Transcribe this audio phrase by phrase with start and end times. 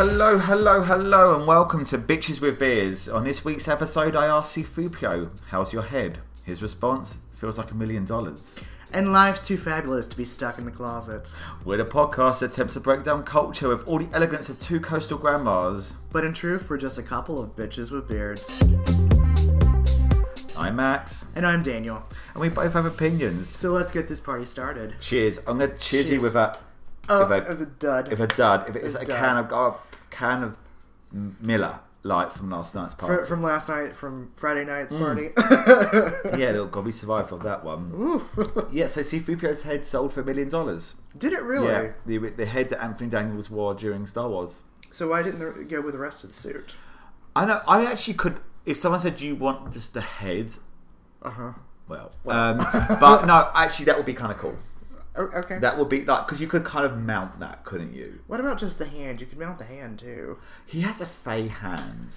[0.00, 3.06] Hello, hello, hello, and welcome to Bitches with Beards.
[3.06, 6.20] On this week's episode, I asked Threepio, how's your head?
[6.42, 8.58] His response feels like a million dollars.
[8.94, 11.30] And life's too fabulous to be stuck in the closet.
[11.66, 14.80] We're the podcast that attempts to break down culture with all the elegance of two
[14.80, 15.94] coastal grandmas.
[16.12, 18.62] But in truth, we're just a couple of bitches with beards.
[20.56, 22.02] I'm Max, And I'm Daniel.
[22.32, 23.48] and we both have opinions.
[23.50, 24.94] So let's get this party started.
[25.00, 25.38] Cheers.
[25.46, 26.56] I'm gonna cheers, you with a
[27.08, 28.12] Oh, If I- that was a dud.
[28.12, 28.68] if a dud.
[28.70, 29.74] If it's A a can of a
[30.20, 30.56] can of
[31.40, 33.26] Miller Lite from last night's party.
[33.26, 35.00] from last night, from Friday night's Mm.
[35.04, 35.28] party.
[36.40, 38.22] yeah, little we survived off that one.
[38.72, 40.94] Yeah, so C-3PO's head sold for a million dollars.
[41.18, 41.66] Did it really?
[41.68, 44.62] Yeah, the, the head that Anthony Daniels wore during Star Wars.
[44.90, 46.74] So why didn't they go with the rest of the suit?
[47.36, 47.60] I know.
[47.68, 48.40] I actually could.
[48.64, 50.56] If someone said, "Do you want just the head?"
[51.22, 51.52] Uh huh.
[51.86, 52.56] Well, um,
[52.98, 53.50] but no.
[53.54, 54.56] Actually, that would be kind of cool.
[55.34, 55.58] Okay.
[55.58, 58.20] That would be like because you could kind of mount that, couldn't you?
[58.26, 59.20] what about just the hand?
[59.20, 60.38] You could mount the hand too.
[60.66, 62.14] He has a fey hand.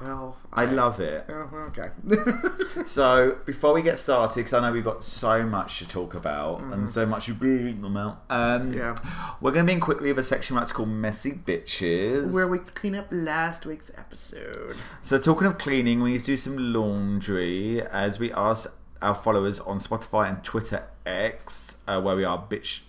[0.00, 1.26] Well, I love it.
[1.28, 1.90] Oh, okay.
[2.84, 6.60] So before we get started, because I know we've got so much to talk about
[6.60, 8.96] and so much to breathe about, um, Yeah.
[9.40, 12.58] we're going to be in quickly with a section that's called "Messy Bitches." Where we
[12.58, 14.74] clean up last week's episode.
[15.02, 19.60] So talking of cleaning, we need to do some laundry as we ask our followers
[19.60, 22.80] on Spotify and Twitter X, uh, where we are bitch,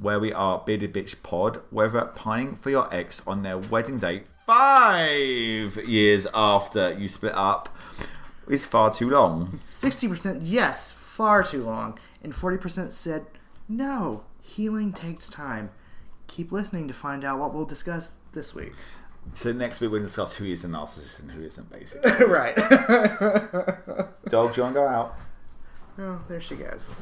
[0.00, 4.24] where we are bearded bitch pod, whether pining for your ex on their wedding date
[4.48, 7.68] five years after you split up
[8.48, 9.60] is far too long.
[9.70, 13.26] 60% yes, far too long, and 40% said
[13.68, 15.70] no, healing takes time.
[16.28, 18.72] Keep listening to find out what we'll discuss this week.
[19.34, 22.10] So next week we'll discuss who is a narcissist and who isn't, basically.
[22.26, 22.56] right.
[24.28, 25.18] Dog, do you want to go out?
[25.98, 26.96] Oh, there she goes.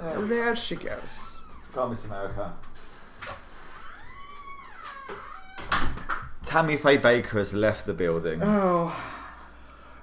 [0.00, 1.36] There she goes.
[1.72, 2.52] Go on, Miss America.
[6.42, 8.40] Tammy Faye Bakker has left the building.
[8.42, 8.94] Oh,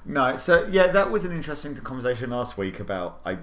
[0.05, 3.39] No, so yeah, that was an interesting conversation last week about I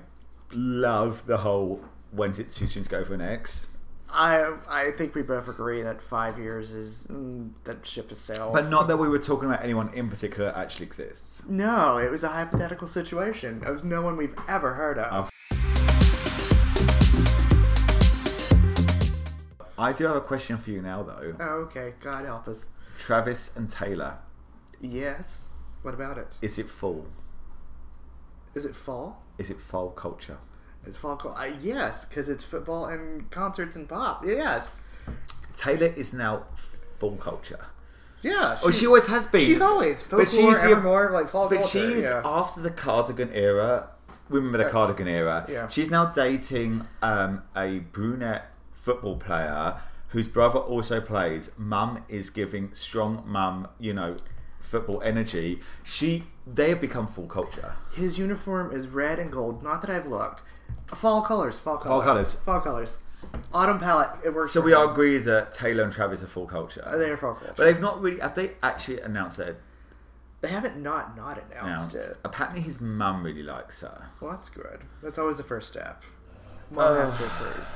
[0.52, 3.68] love the whole when's it too soon to go for an ex,
[4.08, 8.52] I I think we both agree that five years is mm, that ship has sailed.
[8.54, 11.42] but not that we were talking about anyone in particular actually exists.
[11.48, 15.30] no, it was a hypothetical situation of no one we've ever heard of.
[19.78, 21.34] I do have a question for you now, though.
[21.38, 22.68] oh, okay, God help us.
[22.98, 24.18] Travis and Taylor,
[24.80, 25.50] Yes.
[25.82, 26.38] What about it?
[26.42, 27.06] is it full?
[28.54, 29.22] Is it fall?
[29.38, 30.38] Is it fall culture?
[30.86, 31.32] It's fall call.
[31.32, 34.24] Uh, yes, because it's football and concerts and pop.
[34.24, 34.72] Yes.
[35.54, 36.44] Taylor is now
[36.98, 37.66] full culture.
[38.22, 38.58] Yeah.
[38.62, 39.40] Oh, she always has been.
[39.42, 41.92] She's always folklore, But she's the- evermore, like fall But culture.
[41.92, 42.22] she's yeah.
[42.24, 43.88] after the cardigan era.
[44.28, 45.46] We Remember the Uh, cardigan era?
[45.48, 45.68] yeah.
[45.68, 49.76] She's now dating um, a brunette football player
[50.08, 51.50] whose brother also plays.
[51.56, 54.16] Mum is giving strong mum, you know,
[54.58, 55.60] football energy.
[55.84, 57.74] She they have become full culture.
[57.94, 59.62] His uniform is red and gold.
[59.62, 60.42] Not that I've looked.
[60.94, 61.58] Fall colors.
[61.58, 62.04] Fall colors.
[62.04, 62.34] colours.
[62.34, 62.98] Fall colors.
[63.52, 64.10] Autumn palette.
[64.24, 64.52] It works.
[64.52, 66.82] So for we all agree that Taylor and Travis are full culture.
[66.86, 67.54] Uh, They are fall culture.
[67.56, 68.20] but they've not really.
[68.20, 69.56] Have they actually announced that?
[70.42, 72.10] they haven't not not announced Announced.
[72.12, 72.18] it.
[72.24, 74.10] Apparently, his mum really likes her.
[74.20, 74.80] Well, that's good.
[75.02, 76.02] That's always the first step.
[76.70, 77.66] Mom has to approve.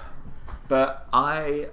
[0.68, 1.68] But I,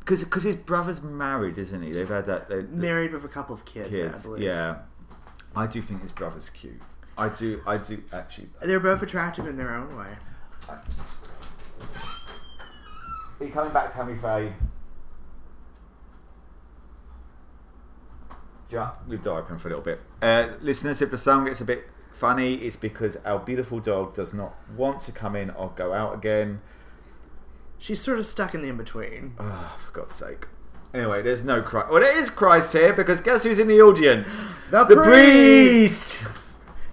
[0.00, 1.92] because because his brother's married, isn't he?
[1.92, 2.48] They've had that.
[2.48, 3.96] They, Married with a couple of kids.
[3.98, 4.42] I believe.
[4.42, 4.76] Yeah,
[5.56, 6.80] I do think his brother's cute.
[7.18, 7.62] I do.
[7.66, 8.50] I do actually.
[8.62, 10.08] They're both attractive in their own way.
[10.68, 10.82] Are
[13.40, 14.52] you coming back, Tammy Faye?
[18.70, 20.00] Ja, leave the door open for a little bit.
[20.20, 24.34] Uh, listeners, if the sound gets a bit funny, it's because our beautiful dog does
[24.34, 26.60] not want to come in or go out again.
[27.78, 29.34] She's sort of stuck in the in between.
[29.38, 30.46] Oh, for God's sake.
[30.94, 31.90] Anyway, there's no Christ.
[31.90, 34.44] Well, there is Christ here because guess who's in the audience?
[34.70, 36.24] The priest!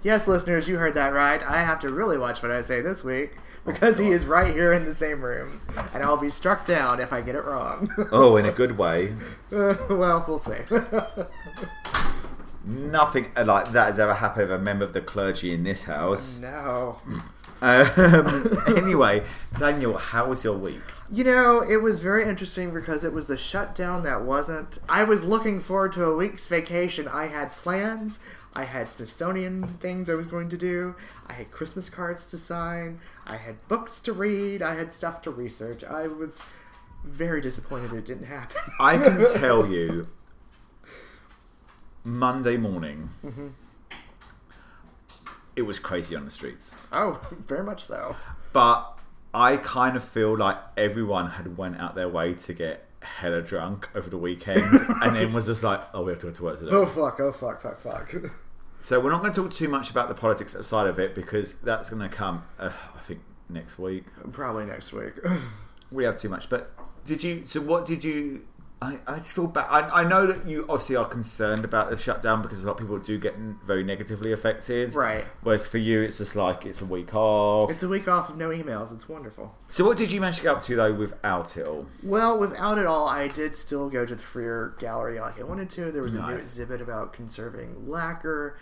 [0.03, 1.41] Yes, listeners, you heard that right.
[1.43, 4.73] I have to really watch what I say this week because he is right here
[4.73, 5.61] in the same room,
[5.93, 7.89] and I'll be struck down if I get it wrong.
[8.11, 9.13] Oh, in a good way.
[9.51, 10.57] Uh, well, we'll see.
[12.65, 16.39] Nothing like that has ever happened with a member of the clergy in this house.
[16.39, 16.99] no.
[17.61, 19.23] Um, anyway,
[19.57, 20.81] Daniel, how was your week?
[21.09, 24.79] You know, it was very interesting because it was the shutdown that wasn't.
[24.89, 27.07] I was looking forward to a week's vacation.
[27.07, 28.19] I had plans.
[28.55, 30.95] I had Smithsonian things I was going to do.
[31.27, 32.99] I had Christmas cards to sign.
[33.25, 34.61] I had books to read.
[34.61, 35.83] I had stuff to research.
[35.83, 36.37] I was
[37.03, 38.57] very disappointed it didn't happen.
[38.79, 40.07] I can tell you,
[42.03, 43.47] Monday morning, mm-hmm.
[45.55, 46.75] it was crazy on the streets.
[46.91, 48.15] Oh, very much so.
[48.51, 48.99] But
[49.33, 53.89] I kind of feel like everyone had went out their way to get hella drunk
[53.95, 54.61] over the weekend,
[55.01, 57.19] and then was just like, "Oh, we have to go to work today." Oh fuck!
[57.19, 57.61] Oh fuck!
[57.61, 57.79] Fuck!
[57.79, 58.13] Fuck!
[58.83, 61.53] So we're not going to talk too much about the politics side of it because
[61.53, 64.03] that's going to come, uh, I think, next week.
[64.33, 65.13] Probably next week.
[65.89, 66.49] We have too much.
[66.49, 66.73] But
[67.05, 67.45] did you?
[67.45, 68.45] So what did you?
[68.83, 69.67] I, I just feel bad.
[69.69, 72.79] I, I know that you obviously are concerned about the shutdown because a lot of
[72.79, 73.35] people do get
[73.65, 74.93] very negatively affected.
[74.93, 75.23] Right.
[75.41, 77.71] Whereas for you, it's just like it's a week off.
[77.71, 78.93] it's a week off of no emails.
[78.93, 79.55] It's wonderful.
[79.69, 81.87] so what did you manage to get up to though without it all?
[82.03, 85.69] Well, without it all, I did still go to the Freer Gallery like I wanted
[85.71, 85.91] to.
[85.91, 88.57] There was a new exhibit about conserving lacquer.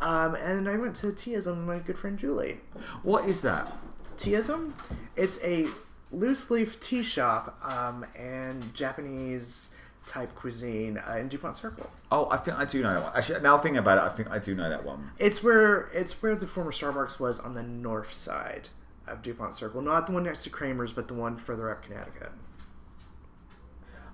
[0.00, 2.60] Um, and I went to Teaism with my good friend Julie.
[3.02, 3.72] What is that?
[4.16, 4.72] Teaism?
[5.16, 5.66] It's a
[6.10, 9.70] loose leaf tea shop um, and Japanese
[10.06, 11.90] type cuisine uh, in DuPont Circle.
[12.10, 13.12] Oh, I think I do know that one.
[13.14, 15.10] Actually, now thinking about it, I think I do know that one.
[15.18, 18.68] It's where it's where the former Starbucks was on the north side
[19.06, 22.32] of DuPont Circle, not the one next to Kramer's, but the one further up Connecticut.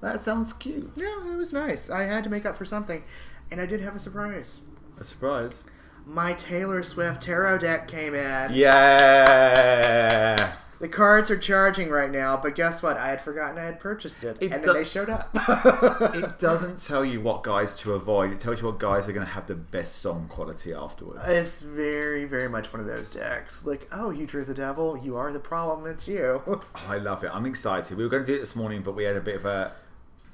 [0.00, 0.90] That sounds cute.
[0.96, 1.88] Yeah, it was nice.
[1.88, 3.04] I had to make up for something,
[3.50, 4.60] and I did have a surprise.
[4.98, 5.64] A surprise.
[6.04, 8.52] My Taylor Swift tarot deck came in.
[8.52, 10.36] Yeah.
[10.82, 12.96] The cards are charging right now, but guess what?
[12.96, 15.30] I had forgotten I had purchased it, It and do- then they showed up.
[16.14, 18.32] It doesn't tell you what guys to avoid.
[18.32, 21.20] It tells you what guys are going to have the best song quality afterwards.
[21.26, 23.64] it's very, very much one of those decks.
[23.64, 24.96] Like, oh, you drew the devil.
[24.98, 25.88] You are the problem.
[25.88, 26.42] It's you.
[26.46, 27.30] Oh, I love it.
[27.32, 27.96] I'm excited.
[27.96, 29.72] We were going to do it this morning, but we had a bit of a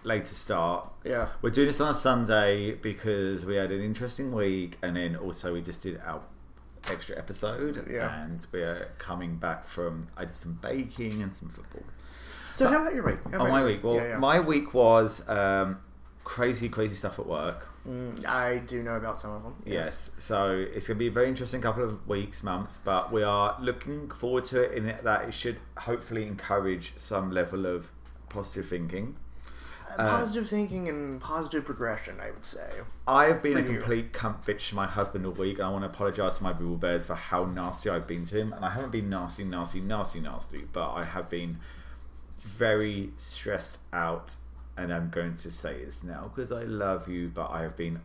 [0.05, 0.89] later start.
[1.05, 1.29] yeah.
[1.43, 5.53] We're doing this on a Sunday because we had an interesting week, and then also
[5.53, 6.23] we just did our
[6.91, 7.87] extra episode.
[7.91, 8.25] Yeah.
[8.25, 10.09] And we're coming back from.
[10.17, 11.83] I did some baking and some football.
[12.53, 13.19] So how about your week?
[13.33, 13.85] How Oh, my week.
[13.85, 14.19] Well, Yeah, yeah.
[14.19, 15.81] my week was um,
[16.25, 17.69] crazy, crazy stuff at work.
[17.89, 19.55] Mm, I do know about some of them.
[19.65, 20.11] Yes.
[20.19, 23.57] So it's going to be a very interesting couple of weeks, months, but we are
[23.61, 27.91] looking forward to it in that it should hopefully encourage some level of
[28.29, 29.17] positive thinking.
[29.97, 32.69] Uh, positive thinking and positive progression, I would say.
[33.07, 33.79] I've been For a you.
[33.79, 36.53] complete cunt bitch to my husband all week, and I want to apologise to my
[36.53, 38.53] Boo Bears for how nasty I've been to him.
[38.53, 41.59] And I haven't been nasty, nasty, nasty, nasty, but I have been
[42.43, 44.37] very stressed out,
[44.77, 48.01] and I'm going to say this now because I love you, but I have been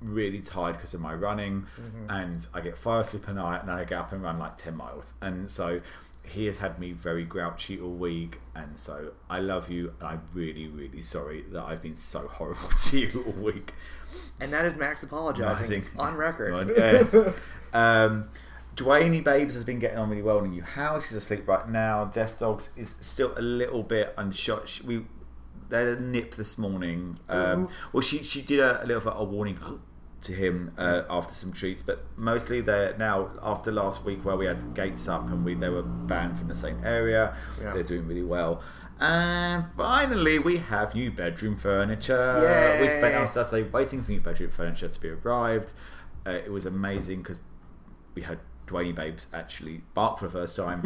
[0.00, 1.66] really tired because of my running,
[2.08, 4.76] and I get fire asleep at night, and I get up and run like 10
[4.76, 5.14] miles.
[5.20, 5.80] And so
[6.32, 10.22] he has had me very grouchy all week, and so I love you, and I'm
[10.32, 13.74] really, really sorry that I've been so horrible to you all week.
[14.40, 16.52] And that is Max apologizing on record.
[16.52, 17.14] Right, yes.
[17.72, 18.28] um,
[18.76, 21.10] Dwayne Babes has been getting on really well in the new house.
[21.10, 22.06] He's asleep right now.
[22.06, 24.82] Death Dogs is still a little bit unshot.
[24.82, 25.04] We
[25.68, 27.18] they had a nip this morning.
[27.28, 29.56] Um, well, she she did a, a little bit of a warning
[30.22, 34.46] to him uh, after some treats, but mostly they're now after last week where we
[34.46, 37.36] had gates up and we they were banned from the same area.
[37.60, 37.74] Yeah.
[37.74, 38.62] They're doing really well.
[39.00, 42.78] And finally, we have new bedroom furniture.
[42.80, 45.72] We spent our Saturday waiting for new bedroom furniture to be arrived.
[46.24, 47.42] Uh, it was amazing because
[48.14, 50.82] we had Dwayne Babes actually bark for the first time.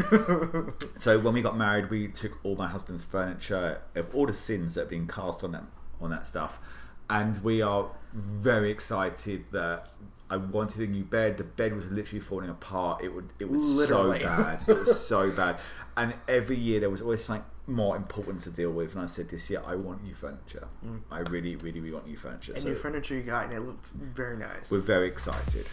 [0.97, 4.75] so when we got married, we took all my husband's furniture of all the sins
[4.75, 5.65] that have been cast on that
[6.00, 6.61] on that stuff,
[7.09, 9.91] and we are very excited that.
[10.29, 11.37] I wanted a new bed.
[11.37, 13.05] The bed was literally falling apart.
[13.05, 13.33] It would.
[13.39, 14.19] It was Literally.
[14.23, 14.65] so bad.
[14.67, 15.61] It was so bad.
[15.96, 18.96] And every year there was always something more important to deal with.
[18.96, 20.67] And I said, this year I want new furniture.
[20.85, 21.03] Mm.
[21.13, 22.55] I really, really, really want new furniture.
[22.55, 24.73] and so new furniture you got, and it looks very nice.
[24.73, 25.67] we're very excited.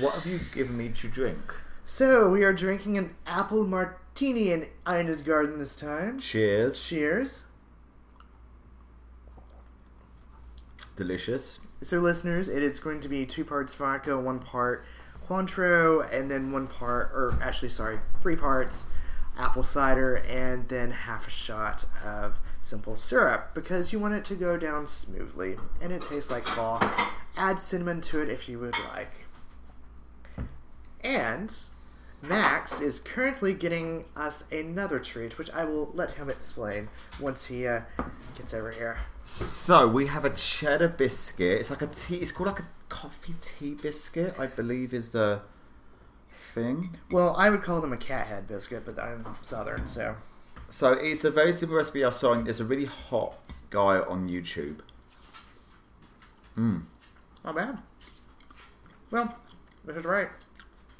[0.00, 1.54] What have you given me to drink?
[1.86, 6.18] So we are drinking an apple martini in Ina's garden this time.
[6.18, 6.82] Cheers.
[6.82, 7.44] Cheers.
[10.96, 11.60] Delicious.
[11.82, 14.84] So listeners, it is going to be two parts vodka, one part
[15.28, 18.86] Cointreau, and then one part, or actually, sorry, three parts
[19.36, 24.34] apple cider, and then half a shot of simple syrup because you want it to
[24.34, 26.82] go down smoothly and it tastes like fall.
[27.36, 29.26] Add cinnamon to it if you would like.
[31.02, 31.54] And
[32.28, 36.88] Max is currently getting us another treat, which I will let him explain
[37.20, 37.82] once he uh,
[38.36, 38.98] gets over here.
[39.22, 41.60] So we have a cheddar biscuit.
[41.60, 42.16] It's like a tea.
[42.16, 44.34] It's called like a coffee tea biscuit.
[44.38, 45.40] I believe is the
[46.30, 46.96] thing.
[47.10, 50.16] Well, I would call them a cat head biscuit, but I'm southern, so.
[50.68, 52.32] So it's a very simple recipe I saw.
[52.32, 53.34] and There's a really hot
[53.70, 54.78] guy on YouTube.
[56.54, 56.78] Hmm.
[57.44, 57.78] Not bad.
[59.10, 59.36] Well,
[59.84, 60.28] this is right.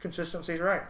[0.04, 0.82] Consistency's right.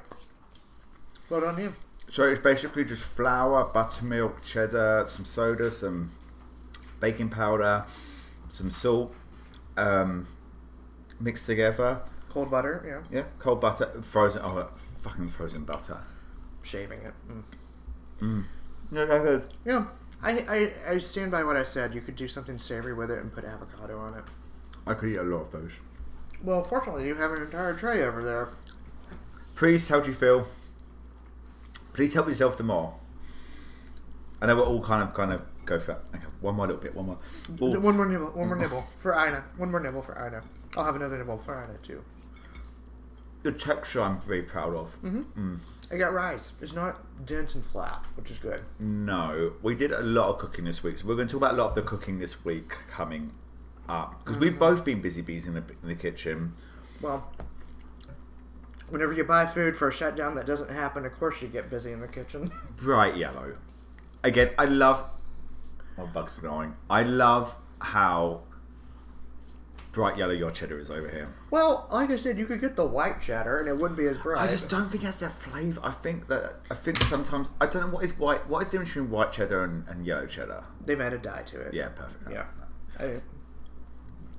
[1.30, 1.72] Well done, you.
[2.08, 6.10] So it's basically just flour, buttermilk, cheddar, some soda, some
[6.98, 7.84] baking powder,
[8.48, 9.14] some salt,
[9.76, 10.26] um,
[11.20, 12.00] mixed together.
[12.28, 13.18] Cold butter, yeah.
[13.18, 14.42] Yeah, cold butter, frozen.
[14.42, 14.68] Oh,
[15.02, 15.98] fucking frozen butter.
[16.64, 17.14] Shaving it.
[18.18, 18.46] Mm.
[18.90, 19.42] No, no, no.
[19.64, 19.86] Yeah.
[20.24, 21.94] I, I, I stand by what I said.
[21.94, 24.24] You could do something savory with it and put avocado on it.
[24.88, 25.70] I could eat a lot of those.
[26.42, 28.48] Well, fortunately, you have an entire tray over there.
[29.54, 30.48] Priest, how do you feel?
[31.92, 32.94] Please help yourself to more.
[34.42, 35.98] I know we're all kind of kind of go for it.
[36.12, 37.18] Okay, one more little bit, one more.
[37.62, 37.80] Ooh.
[37.80, 38.32] One more nibble.
[38.32, 38.62] One more mm.
[38.62, 39.44] nibble for Ina.
[39.56, 40.42] One more nibble for Ina.
[40.76, 42.02] I'll have another nibble for Ina too.
[43.44, 45.00] The texture I'm very proud of.
[45.02, 45.54] Mm-hmm.
[45.54, 45.58] Mm.
[45.92, 46.52] I got rice.
[46.60, 48.62] It's not dense and flat, which is good.
[48.80, 51.54] No, we did a lot of cooking this week, so we're going to talk about
[51.54, 53.32] a lot of the cooking this week coming
[53.88, 54.58] up because we've mm-hmm.
[54.58, 56.54] both been busy bees in the in the kitchen.
[57.00, 57.30] Well,
[58.90, 61.92] whenever you buy food for a shutdown that doesn't happen, of course you get busy
[61.92, 62.50] in the kitchen.
[62.76, 63.56] Bright yellow.
[64.22, 65.04] Again, I love.
[65.96, 66.74] My bug's snoring.
[66.90, 68.42] I love how
[69.92, 71.32] bright yellow your cheddar is over here.
[71.52, 74.18] well, like I said, you could get the white cheddar and it wouldn't be as
[74.18, 74.40] bright.
[74.40, 75.80] I just don't think that's their flavour.
[75.84, 78.48] I think that I think sometimes I don't know what is white.
[78.48, 80.64] What is the difference between white cheddar and, and yellow cheddar?
[80.84, 81.74] They've added dye to it.
[81.74, 82.24] Yeah, perfect.
[82.28, 82.44] Yeah.
[82.98, 83.20] I-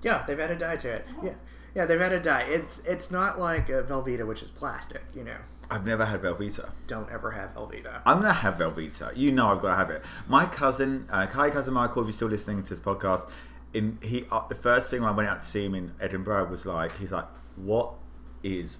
[0.04, 1.08] yeah, they've added dye to it.
[1.24, 1.34] Yeah.
[1.76, 2.44] Yeah, they've added dye.
[2.44, 5.04] It's it's not like a Velveeta, which is plastic.
[5.14, 5.38] You know,
[5.70, 6.70] I've never had Velveeta.
[6.88, 8.02] don't ever have Velveeta.
[8.06, 9.16] I'm gonna have Velveeta.
[9.16, 10.04] You know I've got to have it.
[10.28, 13.30] My cousin, uh, Kai cousin Michael, if you're still listening to this podcast,
[13.74, 16.50] in he uh, the first thing when I went out to see him in Edinburgh
[16.50, 17.28] was like he's like,
[17.58, 17.94] what
[18.42, 18.80] is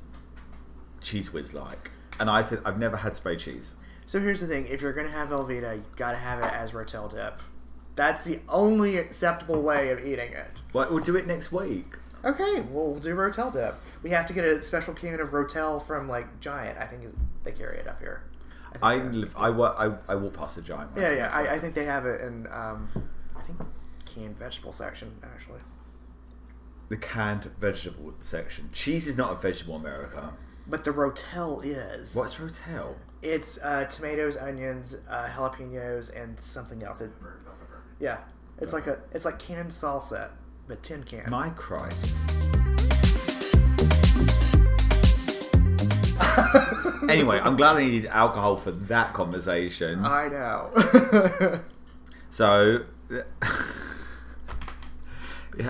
[1.02, 1.92] Cheez Whiz like?
[2.20, 3.76] And I said I've never had spray cheese.
[4.08, 7.12] So here's the thing: if you're gonna have Velveeta, you gotta have it as Rotel
[7.12, 7.42] dip.
[7.96, 10.62] That's the only acceptable way of eating it.
[10.74, 11.98] Well, we'll do it next week.
[12.26, 13.76] Okay, well, we'll do Rotel dip.
[14.02, 16.80] We have to get a special can of Rotel from like Giant.
[16.80, 17.14] I think is,
[17.44, 18.24] they carry it up here.
[18.82, 19.20] I think so.
[19.20, 19.36] live.
[19.38, 19.76] I work.
[19.78, 20.92] I, I walk past the giant.
[20.98, 21.30] Yeah, yeah.
[21.32, 22.48] I, I think they have it in.
[22.48, 22.90] Um,
[23.38, 23.60] I think
[24.06, 25.60] canned vegetable section actually.
[26.90, 28.70] the canned vegetable section.
[28.74, 30.34] Cheese is not a vegetable, America.
[30.68, 32.16] But the Rotel is.
[32.16, 32.96] What's Rotel?
[33.22, 37.02] It's uh, tomatoes, onions, uh, jalapenos, and something else.
[37.02, 37.12] It,
[38.00, 38.18] yeah,
[38.60, 40.30] it's like a it's like canned salsa,
[40.68, 41.30] but tin can.
[41.30, 42.16] My Christ.
[47.10, 50.04] anyway, I'm glad I needed alcohol for that conversation.
[50.06, 51.62] I know.
[52.36, 53.24] So, yeah,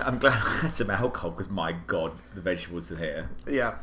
[0.02, 3.30] I'm glad I had some alcohol because my God, the vegetables are here.
[3.48, 3.74] yeah.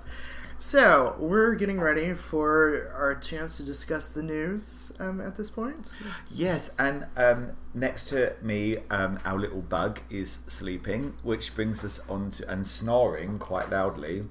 [0.63, 5.91] So we're getting ready for our chance to discuss the news um, at this point.
[6.32, 12.00] Yes, and um, next to me, um, our little bug is sleeping, which brings us
[12.08, 14.24] on to, and snoring quite loudly,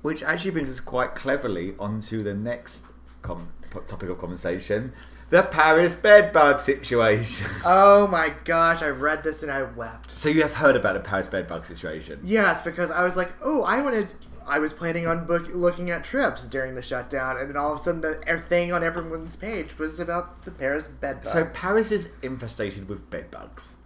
[0.00, 2.86] which actually brings us quite cleverly onto the next
[3.20, 3.52] com-
[3.86, 4.94] topic of conversation
[5.28, 7.46] the Paris bedbug situation.
[7.64, 8.80] Oh my gosh!
[8.80, 10.16] I read this and I wept.
[10.16, 12.20] so, you have heard about the Paris bedbug situation?
[12.22, 14.14] Yes, because I was like, oh, I wanted.
[14.46, 17.80] I was planning on book, looking at trips during the shutdown, and then all of
[17.80, 18.14] a sudden, the
[18.48, 21.32] thing on everyone's page was about the Paris bed bugs.
[21.32, 23.78] So, Paris is infestated with bedbugs.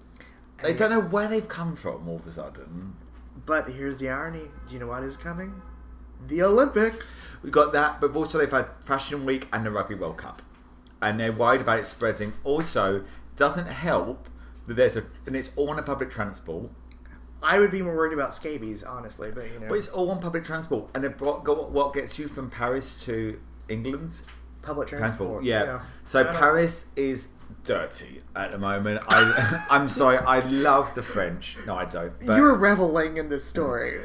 [0.63, 2.95] They don't know where they've come from all of a sudden.
[3.47, 4.49] but here's the irony.
[4.69, 5.63] Do you know what is coming?
[6.27, 7.39] The Olympics.
[7.43, 10.43] We've got that, but also they've had Fashion Week and the Rugby World Cup,
[11.01, 12.35] and they're worried about it spreading.
[12.45, 13.05] Also,
[13.37, 14.29] doesn't help
[14.67, 16.71] that there's a and it's all on a public transport,
[17.43, 20.21] I would be more worried about scabies, honestly, but you know, but it's all on
[20.21, 20.91] public transport.
[20.95, 24.23] And it brought, go, what gets you from Paris to England?
[24.63, 25.43] public Transport.
[25.43, 25.45] transport.
[25.45, 25.81] Yeah.
[26.05, 27.29] So I don't- Paris is
[27.65, 29.03] dirty at the moment.
[29.09, 30.19] I I'm sorry.
[30.19, 31.57] I love the French.
[31.67, 32.13] No, I don't.
[32.25, 33.99] But, you were reveling in this story.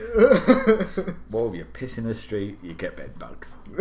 [1.32, 3.56] well, you piss in the street, you get bed bugs.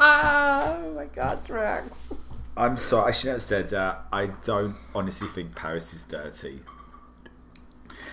[0.00, 2.12] oh my god, Rex.
[2.56, 3.08] I'm sorry.
[3.08, 4.06] I shouldn't have said that.
[4.12, 6.60] I don't honestly think Paris is dirty.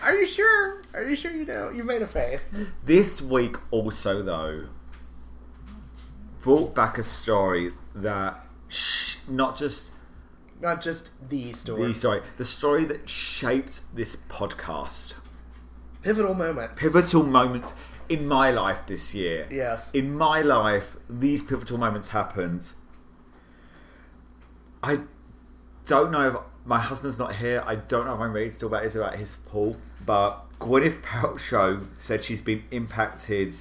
[0.03, 0.81] Are you sure?
[0.93, 1.69] Are you sure you know?
[1.69, 2.55] You made a face.
[2.85, 4.65] This week also though
[6.41, 9.91] brought back a story that sh- not just
[10.61, 11.87] Not just the story.
[11.87, 15.15] the story, the story that shaped this podcast.
[16.01, 16.79] Pivotal moments.
[16.81, 17.73] Pivotal moments
[18.07, 19.47] in my life this year.
[19.51, 19.91] Yes.
[19.93, 22.71] In my life, these pivotal moments happened.
[24.81, 25.01] I
[25.85, 26.35] don't know if
[26.69, 27.63] my husband's not here.
[27.65, 31.01] I don't know if I'm ready to talk about this about his pool, but Gwyneth
[31.01, 33.55] Paltrow said she's been impacted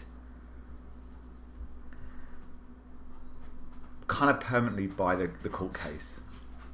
[4.09, 6.21] kind of permanently by the, the court case.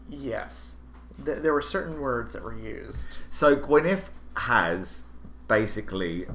[0.08, 0.78] Yes.
[1.24, 3.06] Th- there were certain words that were used.
[3.30, 5.04] So Gwyneth has
[5.46, 6.26] basically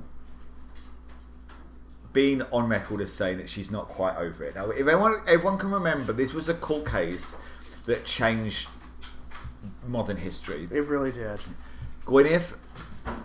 [2.14, 4.56] been on record as saying that she's not quite over it.
[4.56, 7.36] Now, if everyone, everyone can remember, this was a court case
[7.86, 8.70] that changed
[9.88, 10.68] modern history.
[10.72, 11.40] It really did.
[12.06, 12.54] Gwyneth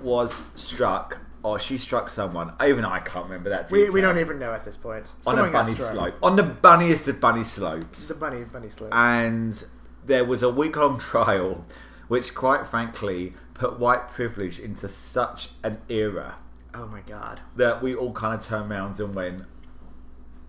[0.02, 2.52] was struck or she struck someone.
[2.64, 3.70] Even I can't remember that.
[3.70, 5.12] We, we don't even know at this point.
[5.26, 5.92] on Someone a got bunny struck.
[5.92, 8.94] slope, on the bunniest of bunny slopes, The bunny bunny slope.
[8.94, 9.64] and
[10.06, 11.64] there was a week long trial,
[12.08, 16.36] which quite frankly put white privilege into such an era
[16.74, 17.40] oh my god.
[17.56, 19.44] that we all kind of turned around and went,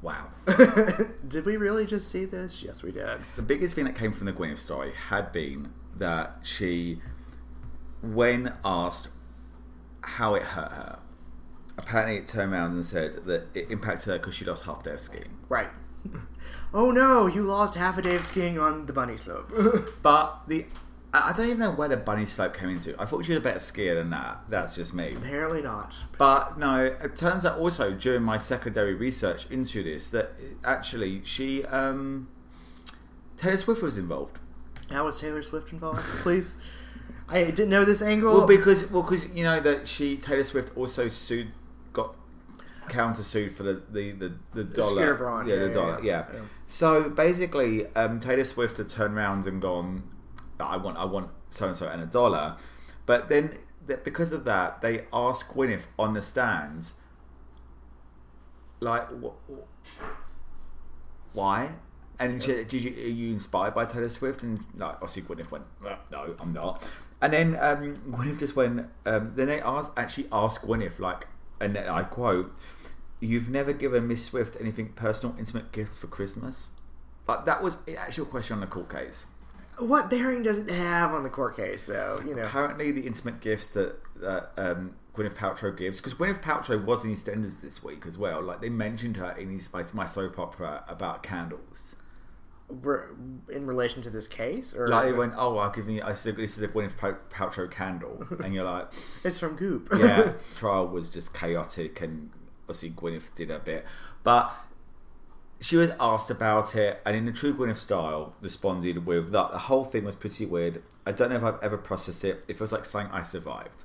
[0.05, 0.27] "Wow."
[1.27, 2.61] did we really just see this?
[2.61, 3.17] Yes, we did.
[3.35, 7.01] The biggest thing that came from the Gwyneth story had been that she,
[8.03, 9.07] when asked
[10.01, 10.99] how it hurt her,
[11.79, 14.83] apparently it turned around and said that it impacted her because she lost half a
[14.83, 15.37] day of skiing.
[15.49, 15.69] Right.
[16.73, 19.49] Oh no, you lost half a day of skiing on the bunny slope.
[20.03, 20.65] But the
[21.25, 22.99] I don't even know where the bunny slope came into.
[22.99, 24.41] I thought she was a better skier than that.
[24.49, 25.13] That's just me.
[25.15, 25.93] Apparently not.
[26.17, 30.31] But no, it turns out also during my secondary research into this that
[30.63, 32.27] actually she um,
[33.37, 34.39] Taylor Swift was involved.
[34.91, 35.99] How was Taylor Swift involved?
[35.99, 36.57] Please.
[37.27, 38.33] I didn't know this angle.
[38.37, 41.47] Well, because well, because you know that she Taylor Swift also sued,
[41.91, 42.15] got
[42.87, 45.15] counter sued for the the the, the dollar.
[45.15, 45.99] Braun, Yeah, yeah, the dollar.
[46.03, 46.25] yeah.
[46.31, 46.35] Yeah.
[46.35, 46.39] Yeah.
[46.67, 50.03] So basically, um, Taylor Swift had turned around and gone,
[50.59, 52.57] "I want, I want so and so and a dollar,"
[53.05, 53.57] but then
[53.87, 56.93] that because of that, they ask Gwyneth on the stands,
[58.79, 59.33] like, wh-
[61.33, 61.73] why?
[62.19, 64.43] And she, did you, are you inspired by Taylor Swift?
[64.43, 66.89] And like, obviously Gwyneth went, "Uh, no, I'm not.
[67.21, 68.87] And then um, Gwyneth just went.
[69.05, 71.27] Um, then they asked, actually asked Gwyneth, like,
[71.59, 72.55] and I quote,
[73.19, 76.71] "You've never given Miss Swift anything personal, intimate gift for Christmas."
[77.27, 79.25] Like that was an actual question on the court case.
[79.79, 82.19] What bearing does it have on the court case, though?
[82.25, 82.45] You know.
[82.45, 87.11] Apparently, the intimate gifts that, that um, Gwyneth Paltrow gives, because Gwyneth Paltrow was in
[87.11, 88.41] EastEnders this week as well.
[88.41, 91.95] Like they mentioned her in East, my, my soap opera about candles.
[92.67, 96.35] In relation to this case, or Like they went, "Oh, I'll give you." I said,
[96.35, 96.95] "This is a Gwyneth
[97.29, 98.91] Paltrow candle," and you're like,
[99.23, 99.89] it's from Goop.
[99.95, 102.31] "Yeah." trial was just chaotic, and
[102.63, 103.85] obviously Gwyneth did a bit,
[104.23, 104.51] but
[105.65, 109.57] she was asked about it, and in the true Gwyneth style, responded with that the
[109.57, 110.83] whole thing was pretty weird.
[111.07, 112.45] I don't know if I've ever processed it.
[112.47, 113.83] It feels like something I survived,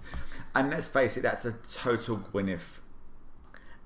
[0.55, 2.81] and let's face it, that's a total Gwyneth.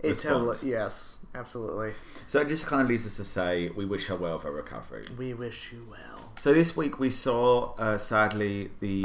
[0.00, 0.57] it totally.
[0.68, 1.94] Yes, absolutely.
[2.26, 5.04] So it just kind of leads us to say we wish her well for recovery.
[5.16, 6.33] We wish you well.
[6.40, 9.04] So this week we saw, uh, sadly, the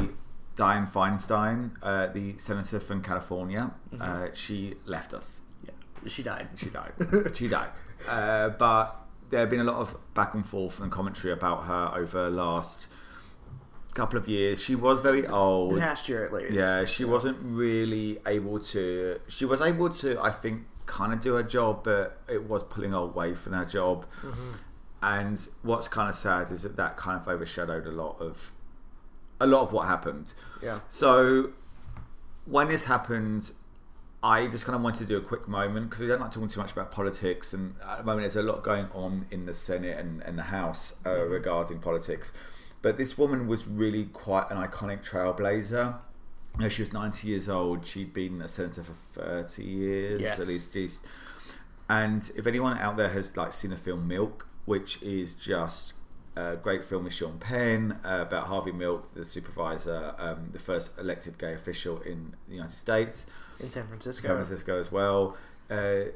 [0.55, 3.69] Dianne Feinstein, uh, the senator from California.
[4.01, 5.41] Uh, she left us.
[6.07, 6.47] She died.
[6.55, 6.93] She died.
[7.33, 7.69] she died.
[8.07, 8.95] Uh, but
[9.29, 12.35] there have been a lot of back and forth and commentary about her over the
[12.35, 12.87] last
[13.93, 14.61] couple of years.
[14.63, 15.73] She was very old.
[15.73, 16.53] Last year, at least.
[16.53, 19.19] Yeah, she wasn't really able to.
[19.27, 22.91] She was able to, I think, kind of do her job, but it was pulling
[22.91, 24.05] her away from her job.
[25.01, 28.51] And what's kind of sad is that that kind of overshadowed a lot of
[29.39, 30.33] a lot of what happened.
[30.61, 30.79] Yeah.
[30.89, 31.51] So
[32.45, 33.51] when this happened,
[34.21, 36.49] I just kind of wanted to do a quick moment because we don't like talking
[36.49, 39.53] too much about politics, and at the moment there's a lot going on in the
[39.53, 42.33] Senate and, and the House uh, regarding politics.
[42.81, 45.97] But this woman was really quite an iconic trailblazer.
[46.57, 47.85] You know, she was 90 years old.
[47.85, 50.39] She'd been a senator for 30 years Yes.
[50.41, 50.75] at least.
[50.75, 51.05] least.
[51.89, 55.93] And if anyone out there has like seen the film Milk, which is just
[56.35, 60.91] a great film with Sean Penn uh, about Harvey Milk, the supervisor, um, the first
[60.99, 63.25] elected gay official in the United States,
[63.59, 64.27] In San Francisco.
[64.27, 65.35] San Francisco as well.
[65.69, 66.11] Uh,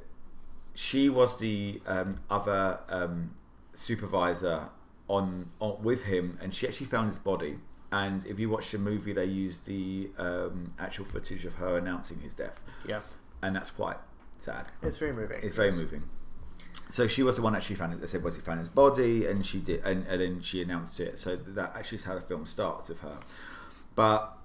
[0.74, 3.36] she was the um, other um,
[3.74, 4.70] supervisor
[5.08, 7.58] on, on with him, and she actually found his body.
[7.92, 12.20] And if you watch the movie, they use the um, actual footage of her announcing
[12.22, 13.02] his death, Yeah.
[13.44, 13.98] and that's quite
[14.38, 14.68] sad.
[14.82, 15.40] It's very moving.
[15.44, 16.04] It's very moving.
[16.90, 18.02] So she was the one that actually found it.
[18.02, 21.00] They said was he found his body, and she did, and, and then she announced
[21.00, 21.20] it.
[21.20, 23.18] So that actually is how the film starts with her.
[23.96, 24.36] But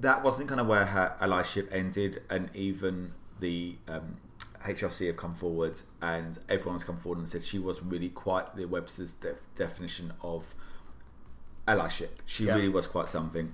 [0.00, 4.16] that wasn't kind of where her allyship ended, and even the um,
[4.64, 8.66] HRC have come forward, and everyone's come forward and said she was really quite the
[8.66, 10.54] Webster's de- definition of
[11.68, 12.08] allyship.
[12.26, 12.56] She Yeah.
[12.56, 13.52] really was quite something.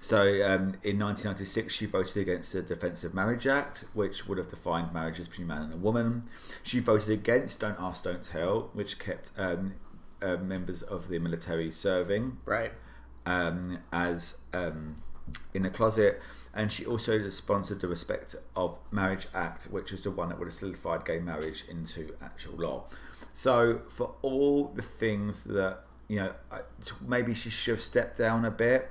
[0.00, 4.48] So um, in 1996, she voted against the Defence of Marriage Act, which would have
[4.48, 6.24] defined marriages between a man and a woman.
[6.62, 9.74] She voted against Don't Ask, Don't Tell, which kept um,
[10.22, 12.72] uh, members of the military serving Right.
[13.26, 15.02] um, as um,
[15.54, 16.20] in the closet.
[16.54, 20.46] And she also sponsored the Respect of Marriage Act, which was the one that would
[20.46, 22.84] have solidified gay marriage into actual law.
[23.32, 26.32] So, for all the things that, you know,
[27.06, 28.90] maybe she should have stepped down a bit,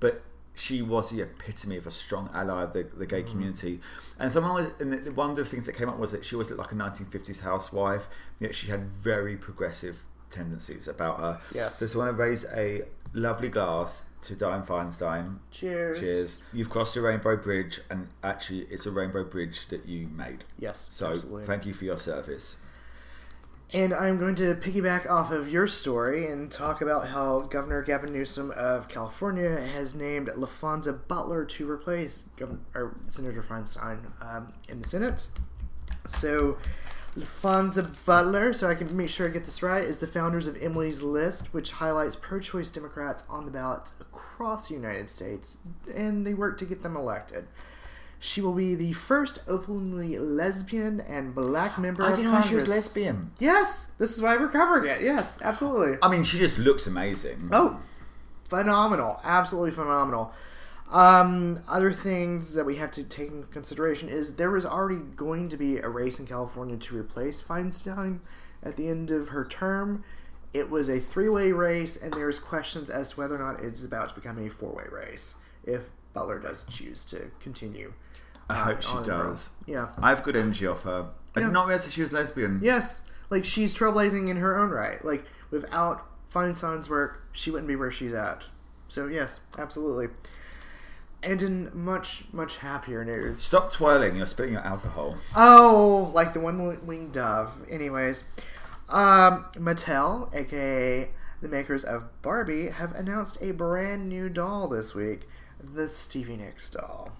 [0.00, 0.22] but
[0.54, 3.30] she was the epitome of a strong ally of the, the gay mm.
[3.30, 3.80] community.
[4.18, 6.36] And someone was, and the- one of the things that came up was that she
[6.36, 11.40] was looked like a 1950s housewife, yet she had very progressive tendencies about her.
[11.54, 11.78] Yes.
[11.78, 12.82] So I want to raise a
[13.14, 15.38] lovely glass to Dianne Feinstein.
[15.50, 16.00] Cheers.
[16.00, 16.38] Cheers.
[16.52, 20.44] You've crossed a rainbow bridge, and actually, it's a rainbow bridge that you made.
[20.58, 20.86] Yes.
[20.90, 21.44] So, absolutely.
[21.44, 22.56] thank you for your service.
[23.74, 28.12] And I'm going to piggyback off of your story and talk about how Governor Gavin
[28.12, 34.80] Newsom of California has named Laphonza Butler to replace Governor, or Senator Feinstein um, in
[34.80, 35.26] the Senate.
[36.06, 36.58] So,
[37.16, 40.60] Laphonza Butler, so I can make sure I get this right, is the founders of
[40.62, 45.58] Emily's List, which highlights pro choice Democrats on the ballots across the United States,
[45.94, 47.46] and they work to get them elected.
[48.18, 52.40] She will be the first openly lesbian and black oh, member I of didn't know
[52.40, 53.32] she was lesbian.
[53.40, 55.02] Yes, this is why we're covering it.
[55.02, 55.98] Yes, absolutely.
[56.00, 57.50] I mean, she just looks amazing.
[57.52, 57.80] Oh,
[58.48, 59.20] phenomenal!
[59.24, 60.32] Absolutely phenomenal.
[60.92, 65.48] Um, other things that we have to take into consideration is there was already going
[65.48, 68.20] to be a race in California to replace Feinstein
[68.62, 70.04] at the end of her term.
[70.52, 74.10] It was a three-way race, and there's questions as to whether or not it's about
[74.10, 77.94] to become a four-way race if Butler does choose to continue.
[78.50, 79.26] I uh, hope she on and on.
[79.28, 79.50] does.
[79.66, 79.88] Yeah.
[79.96, 81.06] I have good energy off her.
[81.34, 81.46] I Yeah.
[81.46, 82.60] did not realize that she was lesbian.
[82.62, 83.00] Yes,
[83.30, 85.02] like she's trailblazing in her own right.
[85.02, 88.46] Like without Feinstein's work, she wouldn't be where she's at.
[88.88, 90.08] So yes, absolutely.
[91.24, 94.16] And in much much happier news, Stop twirling.
[94.16, 95.16] You're spitting your alcohol.
[95.36, 97.58] oh, like the one winged dove.
[97.70, 98.24] Anyways,
[98.88, 101.08] um, Mattel, aka
[101.40, 105.28] the makers of Barbie, have announced a brand new doll this week,
[105.62, 107.12] the Stevie Nicks doll.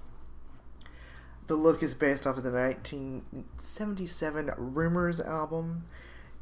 [1.49, 5.85] The look is based off of the 1977 Rumors album,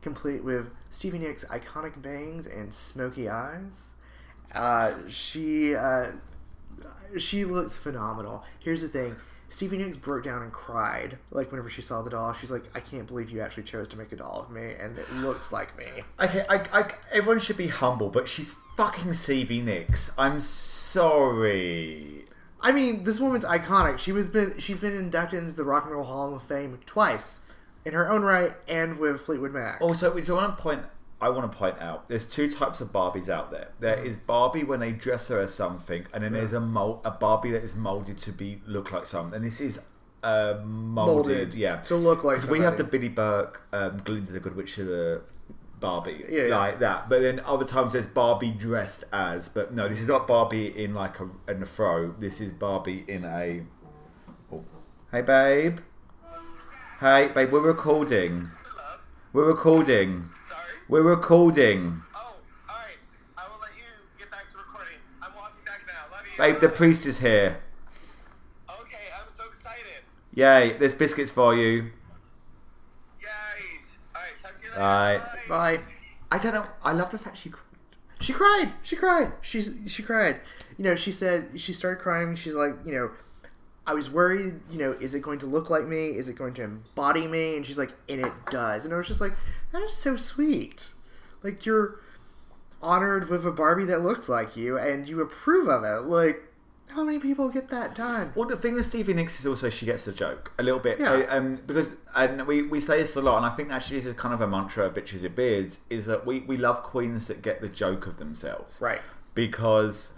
[0.03, 3.95] complete with Stevie Nicks' iconic bangs and smoky eyes.
[4.55, 6.13] Uh, she uh,
[7.19, 8.45] she looks phenomenal.
[8.59, 9.17] Here's the thing.
[9.49, 12.33] Stevie Nicks broke down and cried like whenever she saw the doll.
[12.33, 14.97] She's like, "I can't believe you actually chose to make a doll of me, and
[14.97, 15.87] it looks like me."
[16.21, 20.13] Okay, I, I, everyone should be humble, but she's fucking Stevie Nicks.
[20.17, 22.27] I'm sorry.
[22.61, 23.99] I mean, this woman's iconic.
[23.99, 27.41] She was been she's been inducted into the Rock and Roll Hall of Fame twice,
[27.85, 29.81] in her own right, and with Fleetwood Mac.
[29.81, 30.83] Also, so I want to point.
[31.21, 33.69] I want to point out there's two types of Barbies out there.
[33.79, 37.11] There is Barbie when they dress her as something, and then there's a mold, a
[37.11, 39.37] Barbie that is molded to be look like something.
[39.37, 39.81] And this is
[40.23, 42.99] uh, molded, Molded yeah, to look like 'Cause we have the somebody.
[42.99, 45.23] Billie Burke, um, Glinda the Good Witch of the
[45.79, 46.59] Barbie, Yeah, yeah.
[46.59, 47.09] like that.
[47.09, 49.49] But then other times there's Barbie dressed as.
[49.49, 52.15] But no, this is not Barbie in like a in a fro.
[52.19, 53.63] This is Barbie in a.
[54.53, 54.65] Oh.
[55.13, 55.79] Hey, babe.
[57.01, 57.51] Hey, babe.
[57.51, 58.51] We're recording.
[59.33, 60.25] We're recording.
[60.91, 61.03] Sorry.
[61.03, 62.03] We're recording.
[62.15, 62.35] Oh,
[62.69, 62.87] alright.
[63.37, 63.85] I will let you
[64.19, 64.99] get back to recording.
[65.23, 66.17] I'm walking back now.
[66.17, 66.53] Love you.
[66.55, 67.61] Babe, the priest is here.
[68.69, 70.03] Okay, I'm so excited.
[70.35, 71.91] Yay, there's biscuits for you.
[73.21, 73.29] Yay.
[74.15, 74.83] Alright, talk to you later.
[74.83, 75.49] Alright.
[75.49, 75.81] Bye.
[76.33, 76.67] I don't know.
[76.83, 77.51] I love the fact she.
[77.51, 77.63] cried.
[78.21, 78.73] She cried.
[78.83, 79.33] She cried.
[79.41, 80.41] She's she cried.
[80.79, 82.37] You know, she said she started crying.
[82.37, 83.11] She's like, you know,
[83.87, 84.61] I was worried.
[84.71, 86.09] You know, is it going to look like me?
[86.09, 87.57] Is it going to embody me?
[87.57, 88.85] And she's like, and it does.
[88.85, 89.33] And I was just like,
[89.73, 90.91] that is so sweet.
[91.43, 92.01] Like you're
[92.83, 96.09] honored with a Barbie that looks like you, and you approve of it.
[96.09, 96.43] Like,
[96.89, 98.33] how many people get that done?
[98.35, 100.99] Well, the thing with Stevie Nicks is also she gets the joke a little bit,
[100.99, 101.13] Yeah.
[101.13, 104.07] Uh, um, because and we, we say this a lot, and I think actually this
[104.07, 107.29] is kind of a mantra of bitches and beards is that we, we love queens
[107.29, 109.01] that get the joke of themselves, Right.
[109.35, 110.13] Because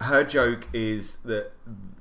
[0.00, 1.52] her joke is that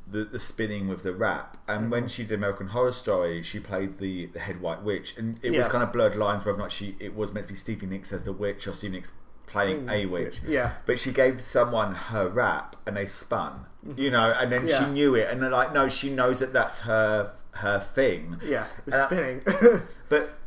[0.07, 1.89] the, the spinning with the wrap, and Mm-hmm.
[1.91, 5.51] when she did American Horror Story, she played the, the head white witch, and it
[5.57, 7.87] was kind of blurred lines whether or not she it was meant to be Stevie
[7.87, 9.11] Nicks as the witch or Stevie Nicks
[9.47, 10.73] playing a witch, Yeah.
[10.85, 15.15] but she gave someone her wrap and they spun, you know, and then she knew
[15.15, 18.37] it, and they're like, no, she knows that that's her her thing.
[18.43, 19.81] Yeah, it was And I- spinning.
[20.09, 20.37] But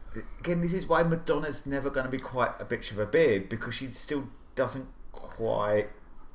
[0.40, 3.48] again, this is why Madonna's never going to be quite a bitch of a beard
[3.48, 5.88] because she still doesn't quite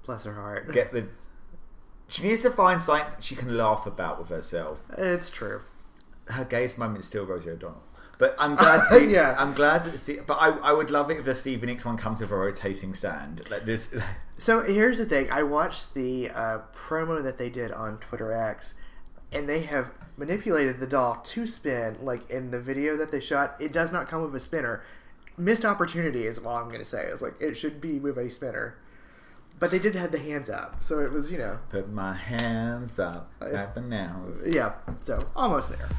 [0.06, 0.72] Bless her heart.
[0.72, 1.08] get the.
[2.08, 4.84] She needs to find something she can laugh about with herself.
[4.98, 5.62] It's true.
[6.28, 7.82] Her gayest moment is still Rosie O'Donnell.
[8.20, 8.78] But I'm glad.
[8.89, 9.36] To see, Yeah.
[9.38, 10.20] I'm glad to see.
[10.26, 12.94] But I, I would love it if the Stevie Nicks one comes with a rotating
[12.94, 13.96] stand like this.
[14.36, 18.74] So here's the thing: I watched the uh, promo that they did on Twitter X,
[19.32, 21.96] and they have manipulated the doll to spin.
[22.02, 24.84] Like in the video that they shot, it does not come with a spinner.
[25.38, 27.04] Missed opportunity is all I'm going to say.
[27.06, 28.76] Is like it should be with a spinner,
[29.60, 33.00] but they did have the hands up, so it was you know Put my hands
[33.00, 34.46] up like the nails.
[34.48, 34.74] yeah.
[35.00, 35.89] So almost there.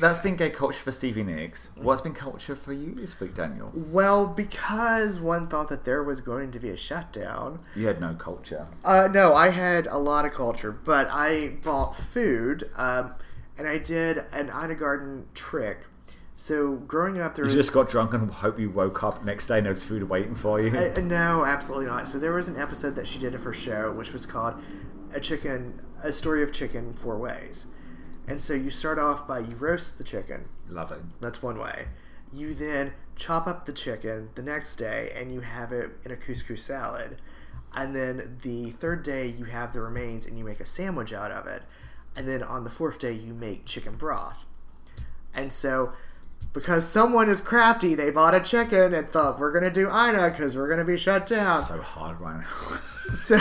[0.00, 1.70] That's been gay culture for Stevie Nicks.
[1.76, 3.70] What's been culture for you this week, Daniel?
[3.72, 8.14] Well, because one thought that there was going to be a shutdown, You had no
[8.14, 8.66] culture.
[8.84, 13.12] Uh, no, I had a lot of culture, but I bought food, um,
[13.56, 15.86] and I did an Ina Garten trick.
[16.36, 19.46] So growing up, there You was just got drunk and hope you woke up next
[19.46, 20.76] day and there's food waiting for you.
[20.76, 22.08] Uh, no, absolutely not.
[22.08, 24.54] So there was an episode that she did of her show, which was called
[25.12, 27.66] "A Chicken, A Story of Chicken Four Ways."
[28.26, 30.46] And so you start off by you roast the chicken.
[30.68, 31.00] Love it.
[31.20, 31.86] That's one way.
[32.32, 36.16] You then chop up the chicken the next day, and you have it in a
[36.16, 37.18] couscous salad.
[37.74, 41.30] And then the third day, you have the remains, and you make a sandwich out
[41.30, 41.62] of it.
[42.16, 44.46] And then on the fourth day, you make chicken broth.
[45.34, 45.92] And so,
[46.52, 50.56] because someone is crafty, they bought a chicken and thought we're gonna do Ina because
[50.56, 51.60] we're gonna be shut down.
[51.62, 53.14] So hard right now.
[53.14, 53.36] So,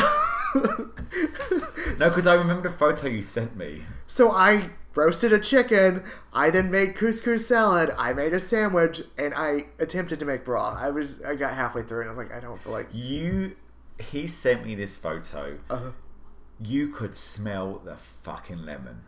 [0.55, 3.83] no, because I remember the photo you sent me.
[4.07, 6.03] so I roasted a chicken.
[6.33, 7.93] I then made couscous salad.
[7.97, 10.77] I made a sandwich, and I attempted to make broth.
[10.77, 12.89] I was I got halfway through, and I was like, I don't feel like.
[12.91, 13.55] You,
[13.99, 15.59] he sent me this photo.
[15.69, 15.91] Uh,
[16.59, 19.03] You could smell the fucking lemon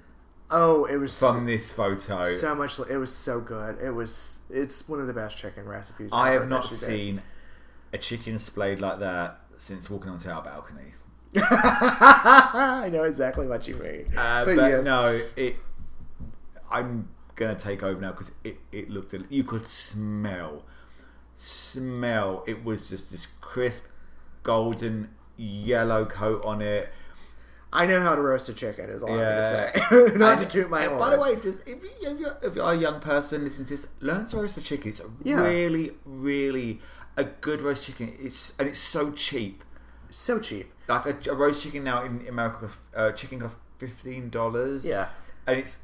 [0.53, 2.25] oh, it was from this photo.
[2.25, 2.79] so much.
[2.79, 3.79] It was so good.
[3.81, 4.39] It was.
[4.49, 6.11] It's one of the best chicken recipes.
[6.13, 6.77] I have not did.
[6.77, 7.21] seen
[7.91, 10.93] a chicken splayed like that since walking onto our balcony.
[11.35, 14.05] I know exactly what you mean.
[14.15, 14.85] Uh, but but yes.
[14.85, 15.57] no, it.
[16.71, 19.15] I'm gonna take over now because it, it looked.
[19.29, 20.63] You could smell,
[21.33, 22.43] smell.
[22.47, 23.87] It was just this crisp,
[24.43, 26.91] golden yellow coat on it.
[27.75, 28.89] I know how to roast a chicken.
[28.89, 29.71] Is all Yeah.
[29.73, 30.17] I'm gonna say.
[30.17, 30.99] not And- to toot my horn.
[30.99, 33.73] By the way, just if, you, if, you're, if you're a young person listening to
[33.73, 34.89] this, learn to roast a chicken.
[34.89, 35.41] It's Yeah.
[35.41, 36.79] really, really
[37.17, 38.15] a good roast chicken.
[38.19, 39.63] It's and it's so cheap.
[40.11, 40.71] so cheap.
[40.87, 44.85] Like a, a roast chicken now in America, costs, uh, chicken costs fifteen dollars.
[44.85, 45.07] Yeah.
[45.47, 45.79] and it's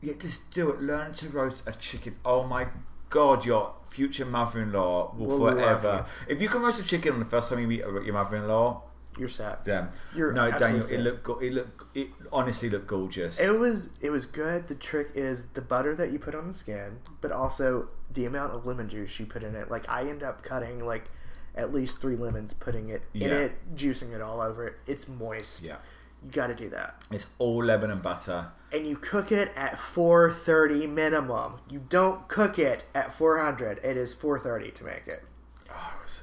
[0.00, 0.80] yeah, just do it.
[0.80, 2.16] Learn to roast a chicken.
[2.24, 2.68] Oh my
[3.10, 6.06] god, your future mother-in-law will, Will forever.
[6.28, 8.82] If you can roast a chicken on the first time you meet your mother-in-law,
[9.18, 9.64] You're set.
[9.64, 9.90] damn.
[10.16, 13.38] You're no, Daniel, it looked go- it looked it honestly looked gorgeous.
[13.40, 14.68] It was it was good.
[14.68, 18.54] The trick is the butter that you put on the skin, but also the amount
[18.54, 19.70] of lemon juice you put in it.
[19.70, 21.10] Like I end up cutting like
[21.54, 23.28] at least three lemons, putting it in Yeah.
[23.38, 24.74] it, juicing it all over it.
[24.86, 25.62] It's moist.
[25.62, 25.76] yeah,
[26.24, 27.02] You got to do that.
[27.10, 28.52] it's all lemon and butter.
[28.72, 31.56] And you cook it at 430 minimum.
[31.68, 33.80] You don't cook it at 400.
[33.84, 35.22] It is 430 to make it.
[35.70, 36.21] Oh, it was,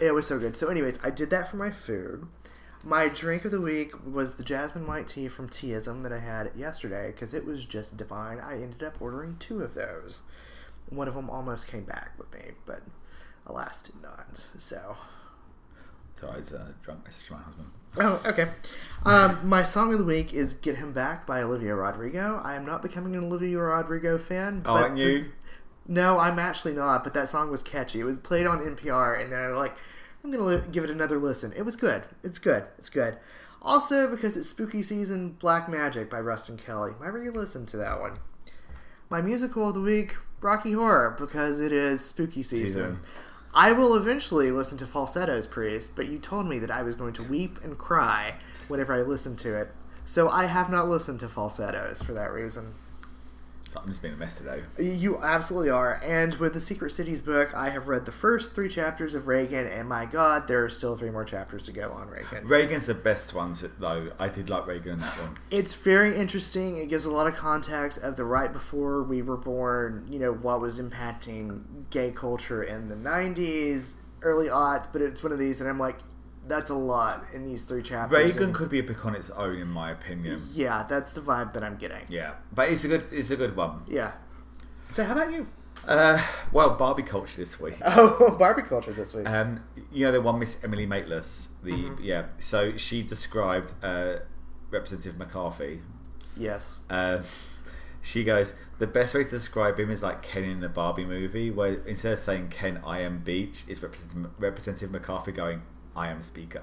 [0.00, 0.56] it was so good.
[0.56, 2.26] So anyways, I did that for my food.
[2.84, 6.52] My drink of the week was the jasmine white tea from Teaism that I had
[6.56, 8.38] yesterday because it was just divine.
[8.38, 10.20] I ended up ordering two of those.
[10.88, 12.82] One of them almost came back with me, but
[13.46, 14.46] alas, did not.
[14.56, 14.96] So,
[16.14, 17.68] So I was uh, drunk message to my husband.
[17.98, 18.48] oh, okay.
[19.04, 22.40] Um, my song of the week is "Get Him Back" by Olivia Rodrigo.
[22.44, 24.62] I am not becoming an Olivia Rodrigo fan.
[24.64, 25.32] Oh, but you?
[25.88, 27.02] No, I'm actually not.
[27.02, 28.00] But that song was catchy.
[28.00, 29.74] It was played on NPR, and then I like,
[30.22, 31.52] I'm gonna li- give it another listen.
[31.56, 32.02] It was good.
[32.22, 32.64] It's good.
[32.76, 33.16] It's good.
[33.62, 36.92] Also, because it's spooky season, Black Magic by Ruston Kelly.
[36.98, 38.14] Why were you listen to that one?
[39.10, 42.66] My musical of the week, Rocky Horror, because it is spooky season.
[42.66, 43.00] Season.
[43.54, 47.14] I will eventually listen to Falsettos Priest, but you told me that I was going
[47.14, 48.34] to weep and cry
[48.68, 49.72] whenever I listened to it.
[50.04, 52.74] So I have not listened to Falsettos for that reason.
[53.68, 54.62] So I'm just being a mess today.
[54.78, 56.00] You absolutely are.
[56.02, 59.66] And with the Secret Cities book, I have read the first three chapters of Reagan,
[59.66, 62.48] and my God, there are still three more chapters to go on Reagan.
[62.48, 64.10] Reagan's the best ones though.
[64.18, 65.38] I did like Reagan in that one.
[65.50, 66.78] It's very interesting.
[66.78, 70.32] It gives a lot of context of the right before we were born, you know,
[70.32, 75.60] what was impacting gay culture in the 90s, early aughts, but it's one of these,
[75.60, 75.98] and I'm like,
[76.48, 78.18] that's a lot in these three chapters.
[78.18, 80.42] Reagan and- could be a book on its own, in my opinion.
[80.52, 82.02] Yeah, that's the vibe that I'm getting.
[82.08, 83.82] Yeah, but it's a good, it's a good one.
[83.88, 84.12] Yeah.
[84.92, 85.46] So, how about you?
[85.86, 86.20] Uh,
[86.52, 87.76] well, Barbie culture this week.
[87.84, 89.28] Oh, Barbie culture this week.
[89.28, 91.48] Um, you know the one Miss Emily Maitlis.
[91.62, 92.02] The Mm-hmm.
[92.02, 92.26] yeah.
[92.38, 94.16] So she described uh,
[94.70, 95.80] Representative McCarthy.
[96.36, 96.78] yes.
[96.90, 97.20] Uh,
[98.00, 101.50] she goes, the best way to describe him is like Ken in the Barbie movie,
[101.50, 105.62] where instead of saying Ken, I am Beach, it's Representative, Representative McCarthy going,
[105.98, 106.62] I am Speaker.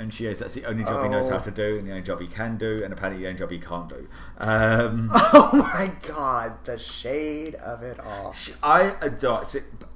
[0.00, 1.32] And she goes, that's the only job he knows Oh.
[1.32, 3.50] how to do, and the only job he can do, and apparently the only job
[3.50, 4.06] he can't do.
[4.38, 8.32] Um, Oh my god, the shade of it all.
[8.62, 9.42] I so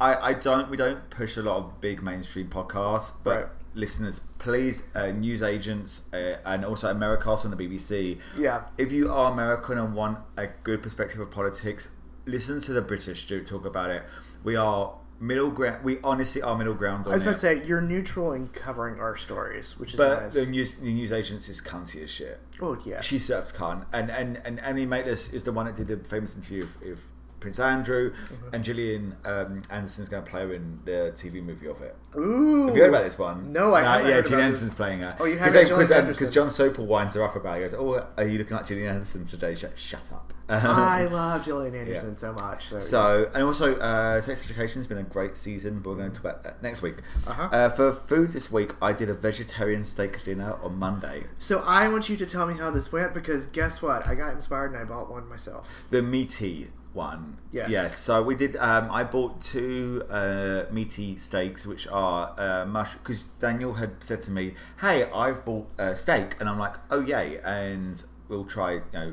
[0.01, 0.69] I, I don't.
[0.69, 3.47] We don't push a lot of big mainstream podcasts, but Right.
[3.75, 8.19] listeners, please, uh, news agents, uh, and also Americast on the BBC.
[8.37, 8.63] Yeah.
[8.79, 11.89] If you are American and want a good perspective of politics,
[12.27, 14.03] listen to the British do talk about it.
[14.43, 15.85] We are middle ground.
[15.85, 18.99] We honestly are middle ground on I was going to say, you're neutral in covering
[18.99, 20.35] our stories, which is but nice.
[20.35, 22.41] the news the news agents is cunty as shit.
[22.61, 23.01] oh, yeah.
[23.01, 26.37] She serves cunt, and and and Annie Maitlis is the one that did the famous
[26.37, 27.07] interview with
[27.43, 28.15] Prince Andrew,
[28.53, 31.97] and Gillian um, Anderson's going to play her in the TV movie of it.
[32.17, 32.67] Ooh.
[32.69, 33.53] Have you heard about this one?
[33.53, 35.17] No, I haven't Yeah, heard Gillian Anderson's playing her.
[35.21, 37.65] Oh, you Because haven't, they- Gillian Because um, Jon Sopel winds her up about it.
[37.65, 40.33] He goes, "Oh, are you looking like Gillian Anderson today?" Shut, shut up.
[40.49, 42.17] I love Gillian Anderson Yeah.
[42.17, 42.69] so much.
[42.69, 46.11] So, So, and also, uh, Sex Education has been a great season, but we're going
[46.11, 46.97] to talk about that next week.
[47.27, 47.49] Uh-huh.
[47.51, 51.25] Uh, for food this week, I did a vegetarian steak dinner on Monday.
[51.39, 54.07] so I want you to tell me how this went because guess what?
[54.07, 55.85] I got inspired and I bought one myself.
[55.91, 57.37] The meaty one.
[57.53, 57.71] Yes.
[57.71, 57.99] Yes.
[57.99, 58.57] So we did.
[58.57, 62.95] Um, I bought two uh, meaty steaks, which are uh, mush.
[62.95, 67.01] Because Daniel had said to me, "Hey, I've bought a steak," and I'm like, "Oh
[67.01, 69.13] yay!" And we'll try, you know,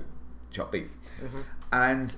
[0.52, 0.90] chopped beef.
[1.22, 1.42] Mm-hmm.
[1.72, 2.16] And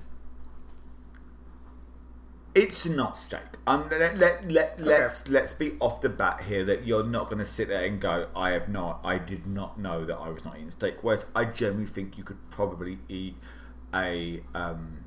[2.54, 3.40] it's not steak.
[3.66, 7.38] Um, let, let, let, let's let's be off the bat here that you're not going
[7.38, 10.44] to sit there and go, I have not, I did not know that I was
[10.44, 10.96] not eating steak.
[11.02, 13.36] Whereas I generally think you could probably eat
[13.94, 15.01] a um,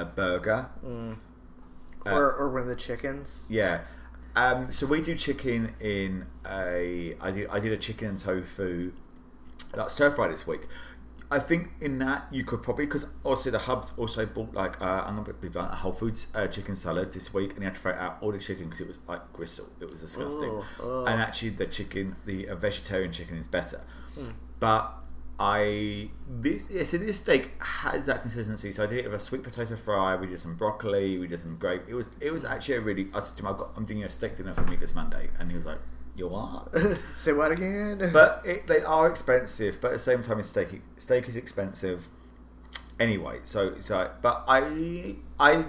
[0.00, 0.68] a burger.
[0.84, 3.44] Uh, or, or one of the chickens.
[3.48, 3.82] Yeah.
[4.36, 7.16] Um, so we do chicken in a.
[7.20, 8.92] I did I did a chicken and tofu
[9.74, 10.62] like stir fry this week.
[11.30, 15.02] I think in that you could probably because also the hubs also bought like uh,
[15.06, 17.74] I'm gonna be blunt, a Whole Foods uh, chicken salad this week, and you had
[17.74, 19.68] to throw out all the chicken because it was like gristle.
[19.80, 20.50] It was disgusting.
[20.50, 21.04] Oh, oh.
[21.04, 23.82] And actually, the chicken, the uh, vegetarian chicken, is better.
[24.14, 24.30] Hmm.
[24.58, 24.94] But
[25.40, 28.72] I this yeah, so this steak has that consistency.
[28.72, 30.16] So I did it with a sweet potato fry.
[30.16, 31.16] We did some broccoli.
[31.18, 31.82] We did some grape.
[31.88, 33.08] It was it was actually a really.
[33.14, 35.30] I said to him, I've got, I'm doing a steak dinner for me this Monday,
[35.38, 35.78] and he was like,
[36.16, 36.74] "You what?"
[37.16, 38.10] Say what again?
[38.12, 39.80] but it, they are expensive.
[39.80, 40.82] But at the same time, steak.
[40.96, 42.08] Steak is expensive.
[42.98, 45.66] Anyway, so so but I I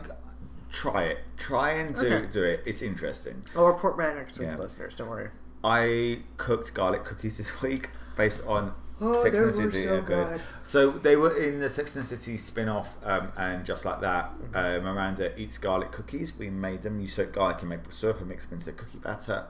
[0.71, 1.19] try it.
[1.37, 2.27] Try and do Okay.
[2.31, 2.63] do it.
[2.65, 3.43] It's interesting.
[3.55, 4.57] I'll report back next week, Yeah.
[4.57, 4.95] listeners.
[4.95, 5.29] Don't worry.
[5.63, 9.83] I cooked garlic cookies this week based on Oh, Sex they and the City.
[9.87, 10.41] so good.
[10.63, 14.01] So they were in the Sex and the City spin off, um, and just like
[14.01, 16.37] that, uh, Miranda eats garlic cookies.
[16.37, 16.99] We made them.
[16.99, 19.45] You soak garlic in maple syrup and mix them into the cookie batter.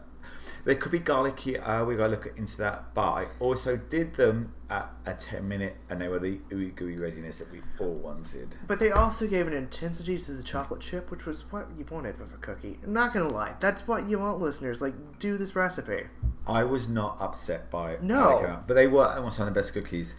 [0.66, 1.58] They could be garlicky.
[1.58, 2.94] Uh, we got to look into that.
[2.94, 6.98] But I also did them at a 10 minute, and they were the ooey gooey
[6.98, 8.58] readiness that we all wanted.
[8.68, 12.20] But they also gave an intensity to the chocolate chip, which was what you wanted
[12.20, 12.78] with a cookie.
[12.84, 14.82] I'm not gonna lie, that's what you want, listeners.
[14.82, 16.04] Like, do this recipe.
[16.46, 18.04] I was not upset by it.
[18.04, 18.16] No.
[18.16, 20.16] how they came out, but they were almost some of the best cookies.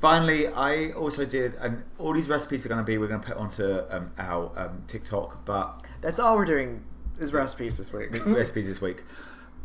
[0.00, 3.26] Finally, I also did, and all these recipes are going to be we're going to
[3.26, 6.82] put onto um, our um, TikTok, but That's all we're doing
[7.18, 8.08] is recipes this week.
[8.26, 9.04] recipes this week,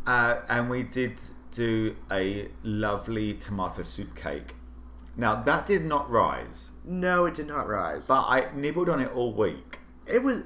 [0.06, 1.18] uh, and we did
[1.50, 4.54] do a lovely tomato soup cake.
[5.16, 8.08] Now that did not rise, no, it did not rise.
[8.08, 9.78] but I nibbled on it all week.
[10.06, 10.42] It was.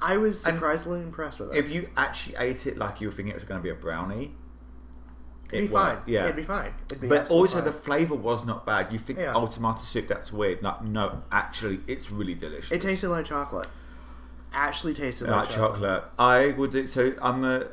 [0.00, 1.56] I was And surprisingly impressed with it.
[1.58, 3.74] If you actually ate it like you were thinking it was going to be a
[3.74, 4.34] brownie,
[5.52, 5.94] It'd it be fine.
[5.96, 6.08] worked.
[6.08, 6.72] Yeah, it'd be fine.
[6.86, 7.64] It'd be But absolutely also fine.
[7.66, 8.92] the flavour was not bad.
[8.92, 9.32] You think, Yeah.
[9.36, 10.60] oh, tomato soup, that's weird.
[10.62, 12.72] Like, no, actually, it's really delicious.
[12.72, 13.68] It tasted like chocolate.
[14.52, 16.04] Actually tasted like like, chocolate.
[16.18, 17.14] I would do so.
[17.22, 17.68] I'm gonna,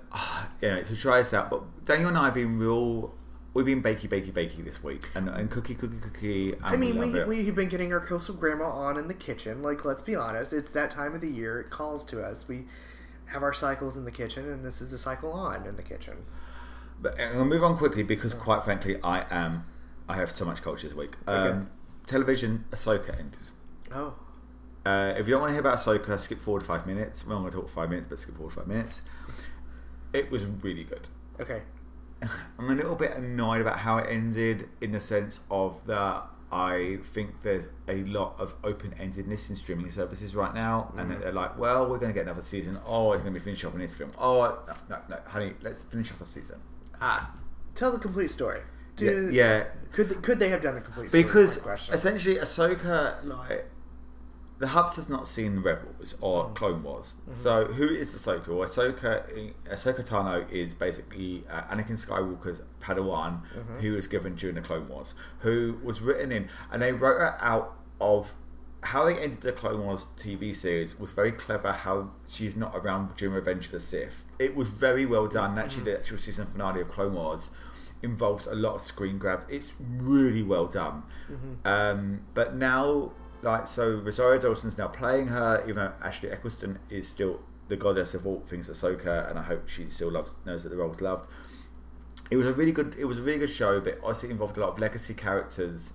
[0.61, 1.49] yeah, to try this out.
[1.49, 3.13] But Daniel and I have been real.
[3.53, 6.55] We've been bakey, bakey, bakey this week, and, and cookie, cookie, cookie.
[6.63, 9.63] I mean, we, we, we've been getting our coastal grandma on in the kitchen.
[9.63, 11.59] Like, let's be honest, it's that time of the year.
[11.59, 12.47] It calls to us.
[12.47, 12.65] We
[13.25, 16.17] have our cycles in the kitchen, and this is a cycle on in the kitchen.
[17.01, 19.65] But I'm gonna move on quickly because, quite frankly, I am.
[20.07, 21.15] I have so much culture this week.
[21.27, 21.67] Um, Okay.
[22.05, 23.39] Television, Ahsoka ended.
[23.93, 24.15] Oh,
[24.85, 27.25] Uh, if you don't want to hear about Ahsoka, skip forward five minutes.
[27.25, 29.01] We're not going to talk five minutes, but skip forward five minutes.
[30.13, 31.07] It was really good.
[31.39, 31.61] okay.
[32.57, 36.97] I'm a little bit annoyed about how it ended in the sense of that I
[37.01, 41.57] think there's a lot of open endedness in streaming services right now, and they're like,
[41.57, 42.77] well, we're going to get another season.
[42.85, 44.11] Oh, it's going to be finished off in this film.
[44.17, 46.59] Oh, no, no, no, honey, let's finish off a season.
[46.99, 47.33] Ah,
[47.75, 48.61] tell the complete story.
[48.97, 49.63] Yeah, Do, yeah,
[49.93, 51.23] Could they, could they have done the complete story?
[51.23, 51.93] because That's my question.
[51.93, 53.69] essentially Ahsoka, like,
[54.59, 56.55] the Hubs has not seen the Rebels or Mm.
[56.55, 57.15] Clone Wars.
[57.21, 57.33] Mm-hmm.
[57.33, 58.47] So who is Ahsoka?
[58.49, 63.79] Well, Ahsoka, Ahsoka Tano is basically uh, Anakin Skywalker's Padawan, Mm-hmm.
[63.79, 67.37] who was given during the Clone Wars, who was written in, and they wrote her
[67.41, 68.33] out of
[68.83, 71.71] how they ended the Clone Wars TV series was very clever.
[71.73, 74.23] How she's not around during Revenge of the Sith.
[74.39, 75.49] It was very well done.
[75.51, 75.59] Mm-hmm.
[75.59, 77.49] Actually, the actual season finale of Clone Wars
[78.01, 79.45] involves a lot of screen grabs.
[79.49, 81.03] It's really well done.
[81.29, 81.67] Mm-hmm.
[81.67, 87.07] Um, but now, like, so Rosario Dawson's now playing her, even though Ashley Eckstein is
[87.07, 90.69] still the goddess of all things Ahsoka, and I hope she still loves knows that
[90.69, 91.29] the role's loved.
[92.31, 92.95] It was a really good.
[92.99, 95.93] It was a really good show, but also it involved a lot of legacy characters.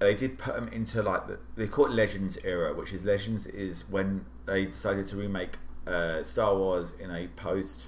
[0.00, 3.46] They did put them into like the, they call it Legends era, which is Legends
[3.46, 7.80] is when they decided to remake uh, Star Wars in a post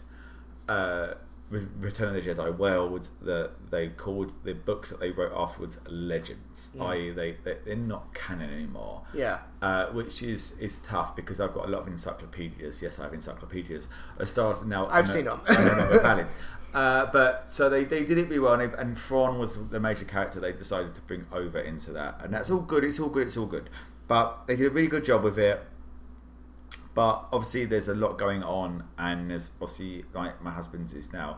[0.69, 1.15] uh,
[1.49, 5.79] Re- Return of the Jedi world that they called the books that they wrote afterwards
[5.89, 9.03] legends, i.e., they, they they're not canon anymore.
[9.15, 9.39] Yeah.
[9.63, 12.83] Uh, which is is tough because I've got a lot of encyclopedias.
[12.83, 13.89] Yes, I have encyclopedias.
[14.19, 15.41] As far as now, I've seen them.
[15.49, 16.27] I don't know they're valid.
[16.75, 19.81] Uh, but so they, they did it really well, and, they, and Thrawn was the
[19.81, 22.85] major character they decided to bring over into that, and that's all good.
[22.85, 23.29] It's all good.
[23.29, 23.71] It's all good.
[24.09, 25.65] But they did a really good job with it.
[26.97, 31.37] But obviously, there's a lot going on, and there's obviously like my husband is now.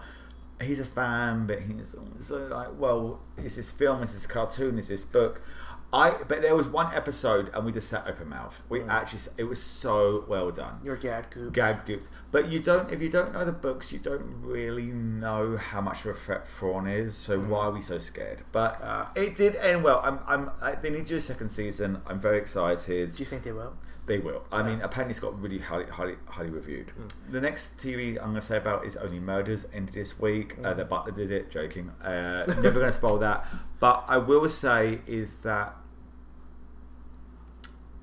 [0.62, 4.02] He's a fan, but he's so like, well, is this film?
[4.04, 4.78] Is this cartoon?
[4.78, 5.42] Is this book?
[5.90, 8.60] I but there was one episode, and we just sat open mouth.
[8.68, 11.54] We actually, it was so well done Your gad goop.
[11.54, 12.10] gag goops.
[12.30, 16.00] But you don't, if you don't know the books, you don't really know how much
[16.04, 17.16] of a threat Thrawn is.
[17.16, 18.40] So why are we so scared?
[18.52, 19.10] But Ah.
[19.14, 20.02] it did end well.
[20.04, 22.02] I'm, I'm, I, they need to do a second season.
[22.06, 23.10] I'm very excited.
[23.12, 23.74] Do you think they will?
[24.04, 24.44] They will.
[24.50, 26.92] I mean, apparently it's got really highly, highly, highly reviewed.
[27.30, 29.66] The next TV I'm going to say about is Only Murders.
[29.72, 30.56] Ended this week.
[30.64, 31.50] Uh, the Butler did it.
[31.50, 31.90] Joking.
[32.02, 33.46] Uh, never going to spoil that.
[33.80, 35.76] But I will say is that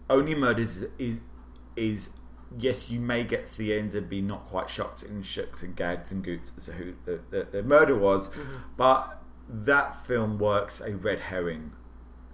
[0.09, 1.21] Only Murders is, is
[1.75, 2.09] is
[2.57, 5.75] yes, you may get to the end and be not quite shocked and shooked and
[5.75, 8.55] gagged and goots as to who the, the, the murder was, mm-hmm.
[8.77, 11.73] but that film works a red herring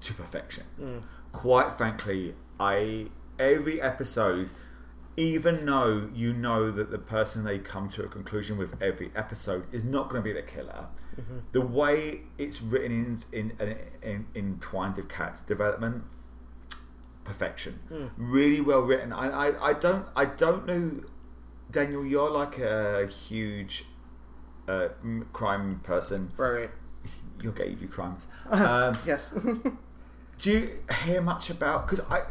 [0.02, 0.64] to perfection.
[0.80, 1.04] Mm.
[1.32, 3.08] Quite frankly, I
[3.39, 4.50] every episode,
[5.18, 9.74] even though you know that the person they come to a conclusion with every episode
[9.74, 10.88] is not going to be the killer,
[11.51, 16.03] the way it's written in in, in, in entwined with Cat's development,
[17.24, 17.80] perfection,
[18.18, 19.14] really well written.
[19.14, 21.03] I, I I don't I don't know,
[21.70, 22.05] Daniel.
[22.05, 23.86] You're like a huge
[24.68, 26.32] uh, m- crime person.
[26.38, 26.70] Right.
[27.41, 28.28] You're gay, you do crimes.
[28.51, 29.32] Um, Yes.
[30.39, 30.70] do you
[31.03, 31.88] hear much about?
[31.88, 32.22] Because I,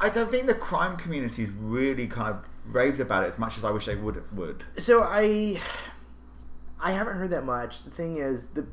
[0.00, 3.64] I don't think the crime community's really kind of raved about it as much as
[3.64, 4.22] I wish they would.
[4.36, 5.60] Would so I,
[6.80, 7.84] I haven't heard that much.
[7.84, 8.66] The thing is, the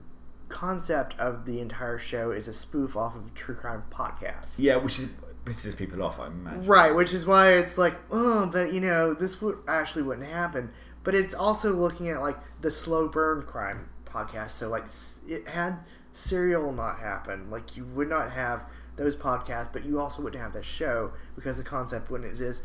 [0.49, 4.59] concept of the entire show is a spoof off of a true crime podcast.
[4.59, 5.09] yeah, which is
[5.45, 6.19] pisses people off.
[6.19, 6.65] I imagine.
[6.65, 10.71] Right, which is why it's like, oh, but you know, this would actually wouldn't happen.
[11.03, 14.51] But it's also looking at like the slow burn crime podcast.
[14.51, 14.85] So like,
[15.27, 15.79] it had
[16.13, 17.49] serial not happen.
[17.49, 21.57] Like you would not have those podcasts, but you also wouldn't have that show because
[21.57, 22.63] the concept wouldn't exist.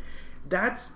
[0.48, 0.92] That's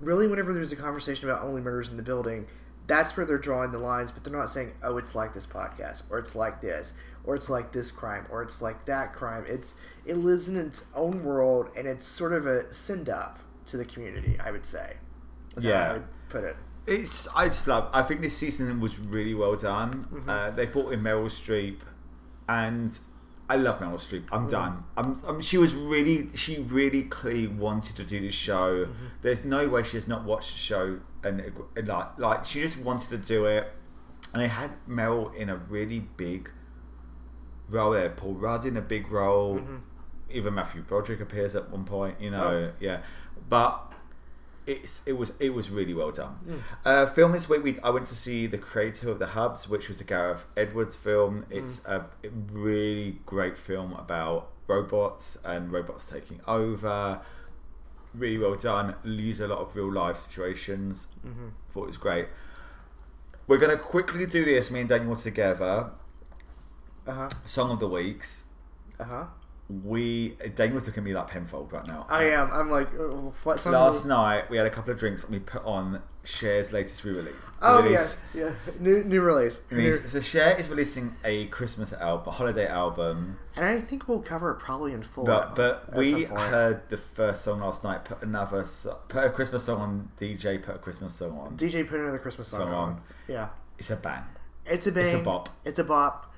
[0.00, 2.46] really whenever there's a conversation about only murders in the building.
[2.86, 6.02] That's where they're drawing the lines, but they're not saying, "Oh, it's like this podcast,"
[6.10, 9.74] or "It's like this," or "It's like this crime," or "It's like that crime." It's
[10.04, 13.84] it lives in its own world, and it's sort of a send up to the
[13.84, 14.38] community.
[14.42, 14.96] I would say.
[15.56, 15.90] Is how Yeah.
[15.90, 16.56] I would put it.
[16.86, 17.88] It's I just love.
[17.92, 20.24] I think this season was really well done.
[20.26, 21.80] Uh, they brought in Meryl Streep,
[22.48, 22.98] and
[23.50, 24.26] I love Meryl Streep.
[24.30, 24.84] I'm done.
[24.96, 28.84] I'm, I'm, she was really, she really clearly wanted to do this show.
[28.84, 29.06] Mm-hmm.
[29.22, 31.42] There's no way she has not watched the show, and,
[31.74, 33.72] and like, like she just wanted to do it.
[34.32, 36.52] And they had Meryl in a really big
[37.68, 38.10] role there.
[38.10, 39.56] Paul Rudd in a big role.
[39.56, 39.76] Mm-hmm.
[40.30, 42.20] Even Matthew Broderick appears at one point.
[42.20, 42.72] You know, oh.
[42.78, 43.02] yeah,
[43.48, 43.89] but
[44.66, 46.62] it's it was it was really well done.
[46.84, 49.88] Uh, film this week, we I went to see the creator of the Hubs, which
[49.88, 51.46] was the Gareth Edwards film.
[51.50, 52.06] It's a
[52.52, 57.20] really great film about robots and robots taking over.
[58.14, 58.96] Really well done.
[59.04, 61.08] Use a lot of real life situations.
[61.72, 62.26] Thought it was great.
[63.46, 64.70] We're gonna quickly do this.
[64.70, 65.90] Me and Daniel together.
[67.06, 67.28] Uh huh.
[67.44, 68.44] Song of the weeks.
[68.98, 69.24] Uh huh.
[69.70, 72.04] We Daniel's looking at me like Penfold right now.
[72.08, 72.50] I am.
[72.50, 73.04] I'm like, uh,
[73.44, 73.64] what?
[73.66, 77.32] Last night we had a couple of drinks and we put on Cher's latest re-release.
[77.62, 78.16] Oh release.
[78.34, 78.72] yeah, yeah.
[78.80, 79.60] New new release.
[79.70, 80.00] Release.
[80.00, 83.38] New- So Cher is releasing a Christmas album, a holiday album.
[83.54, 85.24] and I think we'll cover it probably in full.
[85.24, 88.04] But but we heard the first song last night.
[88.04, 88.66] Put another
[89.08, 90.08] put a Christmas song on.
[90.18, 91.56] DJ put a Christmas song on.
[91.56, 92.88] DJ put another Christmas song Song on.
[92.90, 93.02] on.
[93.28, 94.24] Yeah, It's a bang.
[94.66, 95.02] it's a bang.
[95.04, 95.48] It's a bop.
[95.64, 96.29] It's a bop.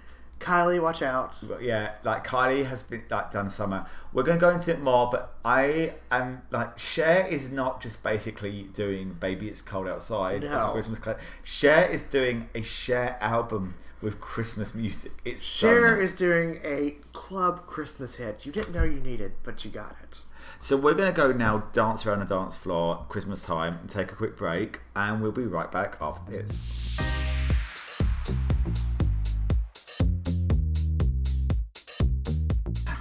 [0.42, 1.38] Kylie, watch out.
[1.48, 3.86] But yeah, like Kylie has been like done summer.
[4.12, 8.64] We're gonna go into it more, but I am like Cher is not just basically
[8.74, 10.72] doing "Baby It's Cold Outside" as a No.
[10.72, 11.22] Christmas classic.
[11.42, 15.12] Cher is doing a Cher album with Christmas music.
[15.24, 16.08] It's so Cher nice.
[16.10, 20.20] is doing a club Christmas hit you didn't know you needed, but you got it.
[20.60, 24.14] So we're gonna go now, dance around the dance floor, Christmas time, and take a
[24.14, 26.98] quick break, and we'll be right back after this.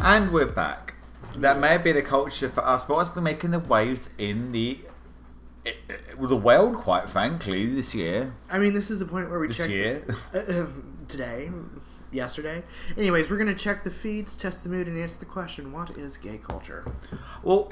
[0.04, 0.96] And we're back.
[1.38, 4.80] That may be the culture for us, but what's been making the waves in the
[5.66, 8.34] i- i- well, the world, quite frankly, this year.
[8.50, 10.04] I mean, this is the point where we This check year.
[10.34, 10.66] Uh,
[11.08, 11.52] today,
[12.12, 12.64] yesterday.
[12.98, 16.18] Anyways, we're gonna check the feeds, test the mood, and answer the question: What is
[16.18, 16.86] gay culture?
[17.44, 17.72] Well,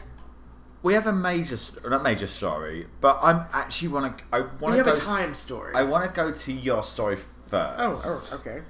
[0.84, 1.58] we have a major,
[1.90, 4.24] not major story, but I'm actually want to.
[4.32, 4.92] I want to have go.
[4.94, 5.74] a time story.
[5.76, 7.18] I want to go to your story
[7.48, 7.80] first.
[7.80, 8.62] oh, oh, okay.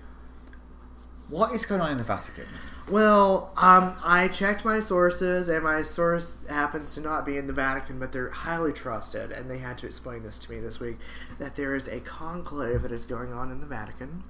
[1.28, 2.46] What is going on in the Vatican?
[2.90, 7.54] Well, um, I checked my sources, and my source happens to not be in the
[7.54, 10.98] Vatican, but they're highly trusted, and they had to explain this to me this week
[11.38, 14.24] that there is a conclave that is going on in the Vatican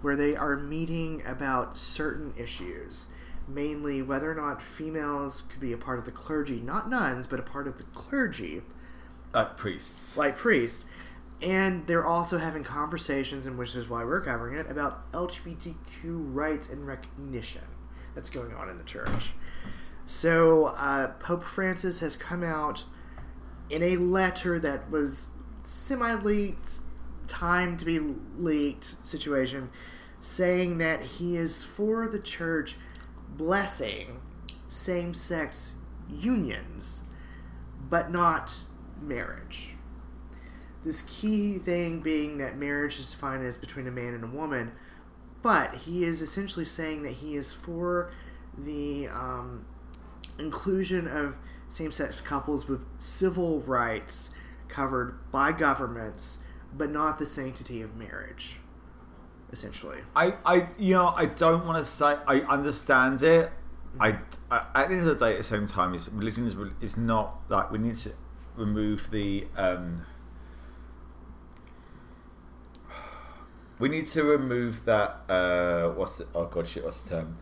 [0.00, 3.06] where they are meeting about certain issues,
[3.46, 7.38] mainly whether or not females could be a part of the clergy, not nuns, but
[7.38, 8.62] a part of the clergy,
[9.34, 10.16] Like priests.
[10.16, 10.86] like priests.
[11.42, 16.70] And they're also having conversations, and which is why we're covering it, about LGBTQ rights
[16.70, 17.62] and recognition
[18.18, 19.30] that's going on in the church.
[20.04, 22.82] So, uh, Pope Francis has come out
[23.70, 25.28] in a letter that was
[25.62, 26.80] semi leaked,
[27.28, 28.00] time to be
[28.36, 29.70] leaked situation,
[30.20, 32.76] saying that he is for the church
[33.36, 34.20] blessing
[34.66, 35.74] same sex
[36.10, 37.04] unions,
[37.88, 38.56] but not
[39.00, 39.76] marriage.
[40.84, 44.72] This key thing being that marriage is defined as between a man and a woman,
[45.42, 48.10] but he is essentially saying that he is for
[48.56, 49.64] the um,
[50.38, 51.36] inclusion of
[51.68, 54.30] same sex couples with civil rights
[54.68, 56.38] covered by governments,
[56.76, 58.56] but not the sanctity of marriage,
[59.52, 59.98] essentially.
[60.16, 63.50] I, I, you know, I don't want to say I understand it.
[64.00, 64.18] I,
[64.50, 66.96] I, at the end of the day, at the same time, is religion is is
[66.96, 68.12] not like we need to
[68.56, 69.46] remove the.
[69.56, 70.06] Um,
[73.78, 75.20] we need to remove that.
[75.28, 76.26] Uh, what's the?
[76.34, 76.84] Oh god, shit!
[76.84, 77.38] What's the term?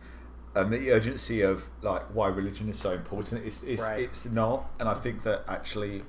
[0.55, 3.45] And the urgency of like why religion is so important.
[3.45, 3.99] It's it's, Right.
[4.01, 6.03] it's not, and I think that actually.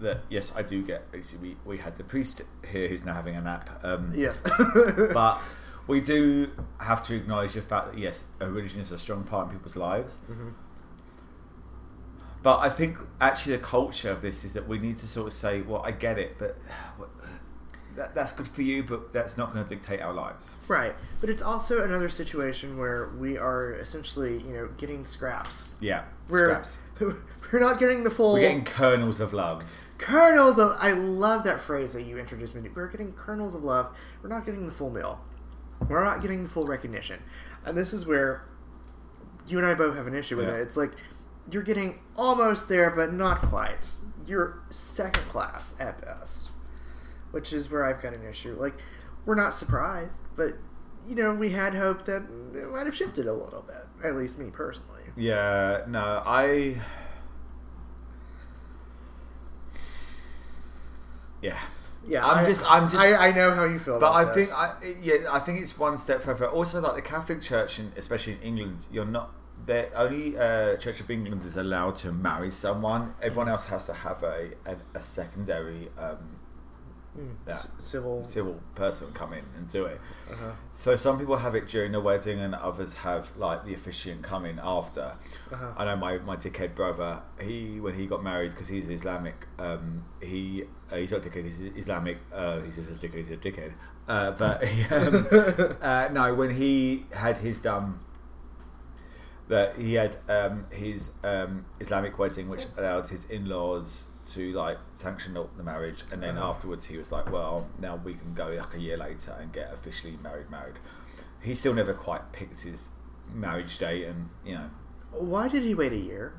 [0.00, 1.04] That yes, I do get.
[1.40, 3.70] We, we had the priest here who's now having a nap.
[3.84, 4.42] Um, Yes.
[5.14, 5.38] but
[5.86, 9.52] we do have to acknowledge the fact that yes, religion is a strong part in
[9.52, 10.18] people's lives.
[12.42, 15.32] But I think actually the culture of this is that we need to sort of
[15.32, 16.58] say, well, I get it, but
[17.96, 20.56] that, that's good for you, but that's not going to dictate our lives.
[20.68, 25.76] Right, but it's also another situation where we are essentially, you know, getting scraps.
[25.80, 26.78] Yeah, We're scraps.
[27.52, 29.64] we're not getting the full We're getting kernels of love.
[29.98, 30.76] kernels of.
[30.80, 32.68] I love that phrase that you introduced me to.
[32.74, 33.96] We're getting kernels of love.
[34.22, 35.20] We're not getting the full meal.
[35.88, 37.20] We're not getting the full recognition,
[37.64, 38.44] and this is where
[39.48, 40.54] you and I both have an issue with Yeah.
[40.54, 40.60] it.
[40.60, 40.92] It's like
[41.50, 43.90] you're getting almost there, but not quite.
[44.24, 46.50] You're second class at best,
[47.32, 48.56] which is where I've got an issue.
[48.58, 48.74] Like
[49.26, 50.56] we're not surprised, but
[51.08, 52.22] you know we had hope that
[52.54, 53.84] it might have shifted a little bit.
[54.04, 55.02] At least me personally.
[55.16, 56.76] Yeah, no, I.
[61.40, 61.58] Yeah,
[62.06, 63.98] Yeah, I'm I- just- I'm just- I, I know how you feel.
[63.98, 64.48] But about I this.
[64.52, 66.48] think, I, yeah, I think it's one step further.
[66.48, 69.32] Also, like the Catholic Church, and especially in England, you're not.
[69.66, 73.14] The only uh, Church of England is allowed to marry someone.
[73.22, 76.36] Everyone else has to have a a, a secondary um,
[77.18, 77.54] Mm, yeah.
[77.54, 78.24] c- civil.
[78.24, 80.00] civil person come in and do it.
[80.30, 80.52] Uh-huh.
[80.72, 84.46] So some people have it during the wedding, and others have like the officiant come
[84.46, 85.14] in after.
[85.52, 85.74] Uh-huh.
[85.76, 87.20] I know my, my dickhead brother.
[87.40, 89.46] He when he got married because he's Islamic.
[89.58, 91.44] Um, he uh, he's not dickhead.
[91.44, 92.18] He's Islamic.
[92.32, 93.16] Uh, he's just a dickhead.
[93.16, 93.72] He's a dickhead.
[94.08, 98.00] Uh, but he, um, uh, no, when he had his done,
[99.48, 104.78] that he had um, his um, Islamic wedding, which allowed his in laws to like
[104.94, 106.50] sanction the the marriage, and then Uh-huh.
[106.50, 109.72] afterwards he was like, well, now we can go like a year later and get
[109.72, 110.48] officially married.
[110.50, 110.78] Married.
[111.40, 112.88] He still never quite picked his
[113.32, 114.70] marriage date, and you know.
[115.10, 116.34] Why did he wait a year?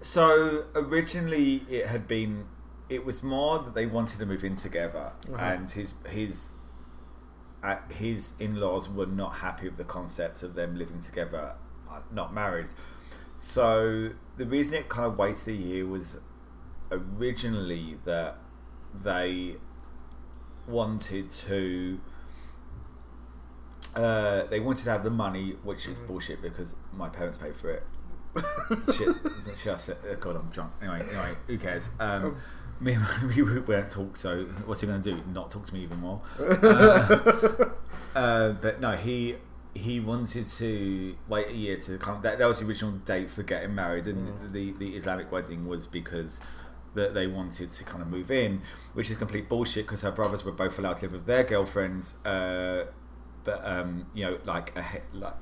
[0.00, 2.46] So originally, it had been.
[2.88, 5.36] It was more that they wanted to move in together, Uh-huh.
[5.38, 6.50] and his his
[7.62, 11.54] uh, his in laws were not happy with the concept of them living together,
[11.90, 12.68] uh, not married.
[13.36, 16.18] So the reason it kind of waited a year was
[16.90, 18.38] originally that
[19.02, 19.56] they
[20.66, 22.00] wanted to.
[23.94, 27.70] Uh, they wanted to have the money, which is bullshit because my parents paid for
[27.70, 27.82] it
[28.94, 29.14] shit.
[29.56, 30.72] Should I say, oh God, I'm drunk.
[30.80, 31.90] Anyway, anyway, who cares?
[32.00, 32.36] Um,
[32.80, 34.16] me and my we won't talk.
[34.16, 35.22] So what's he going to do?
[35.32, 36.20] Not talk to me even more?
[36.38, 37.70] Uh,
[38.14, 39.36] uh, but no, he
[39.74, 42.20] he wanted to wait a year to come.
[42.20, 45.86] That, that was the original date for getting married, and the the Islamic wedding was
[45.86, 46.40] because.
[46.94, 48.60] That they wanted to kind of move in,
[48.92, 52.22] which is complete bullshit because her brothers were both allowed to live with their girlfriends,
[52.26, 52.84] uh,
[53.44, 55.32] but um, you know, like a, like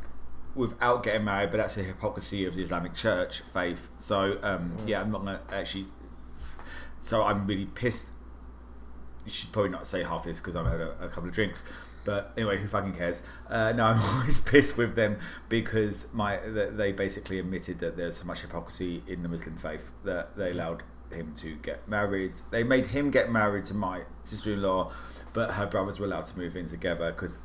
[0.55, 3.91] without getting married, but that's the hypocrisy of the Islamic Church faith.
[3.99, 5.89] So um, yeah, I'm not gonna actually.
[7.01, 8.07] So I'm really pissed
[9.25, 11.63] you should probably not say half this because I've had a, a couple of drinks.
[12.05, 13.23] But anyway, who fucking cares?
[13.49, 18.25] Uh, no, I'm always pissed with them because my they basically admitted that there's so
[18.25, 22.33] much hypocrisy in the Muslim faith that they allowed him to get married.
[22.51, 24.93] They made him get married to my sister-in-law,
[25.33, 27.39] but her brothers were allowed to move in together because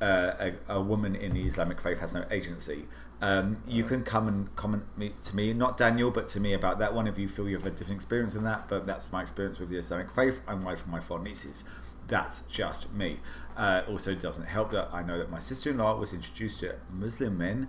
[0.00, 2.86] uh, a, a woman in the Islamic faith has no agency.
[3.22, 6.78] Um, you can come and comment me, to me, not Daniel, but to me about
[6.78, 8.68] that one if you feel you have a different experience in that.
[8.68, 10.40] But that's my experience with the Islamic faith.
[10.48, 11.64] I'm wife for my four nieces.
[12.10, 13.20] That's just me.
[13.56, 17.68] Uh, also, doesn't help that I know that my sister-in-law was introduced to Muslim men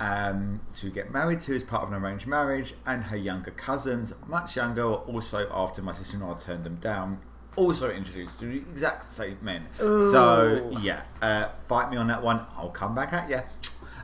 [0.00, 4.14] um, to get married to as part of an arranged marriage, and her younger cousins,
[4.26, 7.20] much younger, were also after my sister-in-law turned them down,
[7.54, 9.66] also introduced to the exact same men.
[9.76, 12.46] So yeah, uh, fight me on that one.
[12.56, 13.42] I'll come back at you.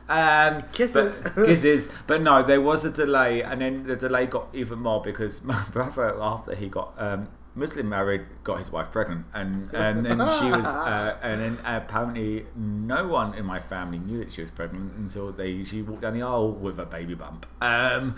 [0.07, 1.21] Um, Kisses.
[1.21, 1.87] but, kisses.
[2.07, 5.63] But no, there was a delay, and then the delay got even more because my
[5.71, 7.27] brother, after he got um,
[7.59, 12.45] Muslim married, got his wife pregnant, and and then she was, uh, and then apparently
[12.55, 16.13] no one in my family knew that she was pregnant until they she walked down
[16.13, 17.45] the aisle with a baby bump.
[17.61, 18.15] Um,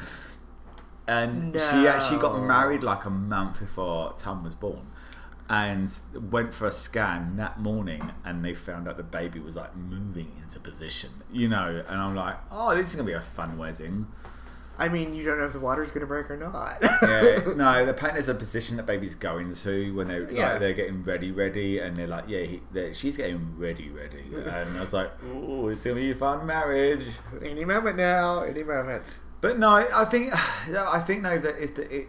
[1.07, 4.87] and she actually got married like a month before Tom was born.
[5.49, 5.91] And
[6.31, 10.31] went for a scan that morning, and they found out the baby was like moving
[10.41, 11.83] into position, you know.
[11.89, 14.07] And I'm like, oh, this is gonna be a fun wedding.
[14.81, 16.79] I mean, you don't know if the water's going to break or not.
[16.81, 20.53] yeah, no, the paint is a position that baby's going to when they Yeah.
[20.53, 22.61] like they're getting ready, ready, and they're like, yeah, he,
[22.93, 27.05] she's getting ready, ready, and I was like, oh, it's gonna be a fun marriage.
[27.43, 29.19] any moment now, any moment.
[29.39, 30.33] But no, I think
[30.75, 32.07] I think though that if the it,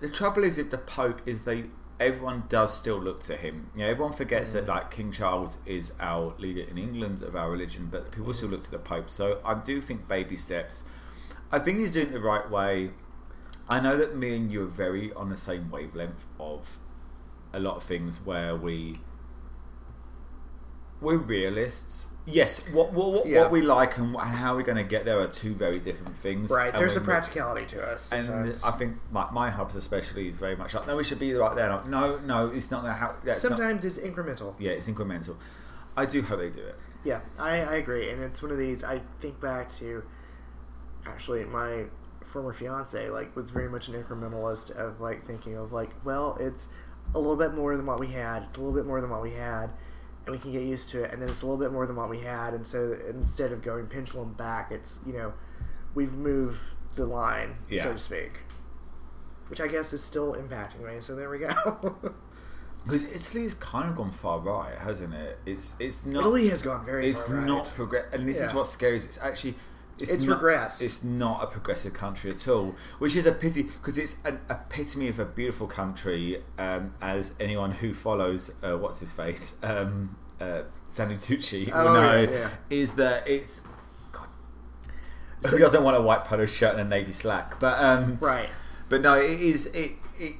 [0.00, 1.64] the trouble is if the Pope is they
[1.98, 3.70] everyone does still look to him.
[3.74, 4.68] You know, everyone forgets that mm.
[4.68, 8.34] like King Charles is our leader in England of our religion, but people mm.
[8.34, 9.08] still look to the Pope.
[9.08, 10.84] So I do think baby steps.
[11.52, 12.90] I think he's doing it the right way.
[13.68, 16.78] I know that me and you are very on the same wavelength of
[17.52, 18.94] a lot of things where we
[21.00, 22.08] we're realists.
[22.24, 23.40] Yes, what what, what, Yeah.
[23.42, 26.16] what we like and, and how we're going to get there are two very different
[26.16, 26.50] things.
[26.50, 28.12] Right, there's a practicality to us.
[28.12, 28.64] and sometimes.
[28.64, 31.54] I think my, my hubs especially is very much like no, we should be right
[31.56, 31.70] there.
[31.70, 33.34] I'm, no, no, it's not going to happen.
[33.34, 34.54] sometimes it's incremental.
[34.58, 35.36] yeah, it's incremental.
[35.96, 36.76] I do hope they do it.
[37.04, 38.84] Yeah, I, I agree, and it's one of these.
[38.84, 40.04] I think back to
[41.06, 41.84] actually my
[42.24, 46.68] former fiance, like was very much an incrementalist of like thinking of like, well, it's
[47.14, 48.44] a little bit more than what we had.
[48.44, 49.70] It's a little bit more than what we had,
[50.26, 51.12] and we can get used to it.
[51.12, 53.62] And then it's a little bit more than what we had, and so instead of
[53.62, 55.32] going pendulum back, it's you know,
[55.94, 56.58] we've moved
[56.96, 57.82] the line, Yeah.
[57.84, 58.40] so to speak.
[59.48, 61.00] Which I guess is still impacting me.
[61.00, 61.96] So there we go.
[62.84, 65.38] Because Italy's kind of gone far right, hasn't it?
[65.46, 66.22] It's it's not.
[66.22, 67.46] Italy has gone very It's far right.
[67.46, 68.54] not progress, and this is Yeah.
[68.56, 68.96] what's scary.
[68.96, 69.54] Is it's actually.
[69.98, 70.82] It's not, regressed.
[70.82, 75.08] It's not a progressive country at all, which is a pity because it's an epitome
[75.08, 76.42] of a beautiful country.
[76.58, 81.94] Um, as anyone who follows uh, what's his face, um, uh, Stanley Tucci will Oh,
[81.94, 82.50] know, yeah, yeah.
[82.70, 83.60] is that it's.
[84.10, 84.26] God,
[85.50, 87.60] who doesn't want a white polo shirt and a navy slack?
[87.60, 88.48] But um, Right.
[88.88, 89.92] but no, it is it.
[90.18, 90.34] it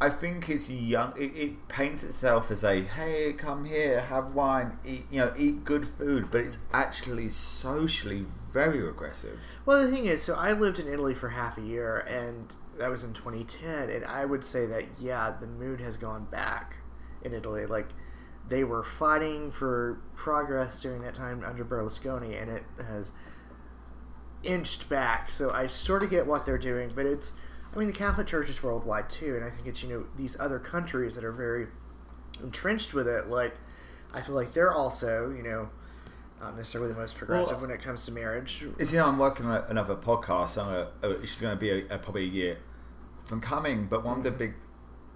[0.00, 1.12] I think it's young.
[1.16, 5.64] It, it paints itself as a hey, come here, have wine, eat you know, eat
[5.64, 6.30] good food.
[6.30, 9.40] But it's actually socially very regressive.
[9.66, 12.88] Well, the thing is, so I lived in Italy for half a year, and that
[12.88, 16.76] was in 2010, and I would say that yeah, the mood has gone back
[17.22, 17.66] in Italy.
[17.66, 17.88] Like
[18.48, 23.10] they were fighting for progress during that time under Berlusconi, and it has
[24.44, 25.32] inched back.
[25.32, 27.32] So I sort of get what they're doing, but it's
[27.74, 30.38] I mean the Catholic Church is worldwide too, and I think it's you know these
[30.38, 31.66] other countries that are very
[32.40, 33.26] entrenched with it.
[33.26, 33.56] Like
[34.12, 35.70] I feel like they're also you know
[36.44, 38.64] not necessarily the most progressive Well, when it comes to marriage.
[38.78, 40.62] As you know, I'm working on another podcast.
[40.62, 42.58] I'm uh, it's going to be a, a, probably a year
[43.24, 43.86] from coming.
[43.86, 44.54] But one of the big,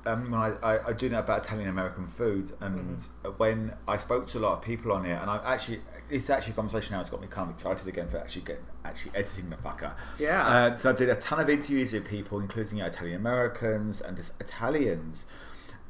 [0.06, 3.06] um, when I, I, I do know about Italian American food, and
[3.36, 6.52] when I spoke to a lot of people on it, and I actually, it's actually
[6.52, 6.98] a conversation now.
[6.98, 9.92] has got me kind of excited again for actually getting actually editing the fucker.
[10.18, 10.46] Yeah.
[10.46, 14.40] Uh, so I did a ton of interviews with people, including Italian Americans and just
[14.40, 15.26] Italians,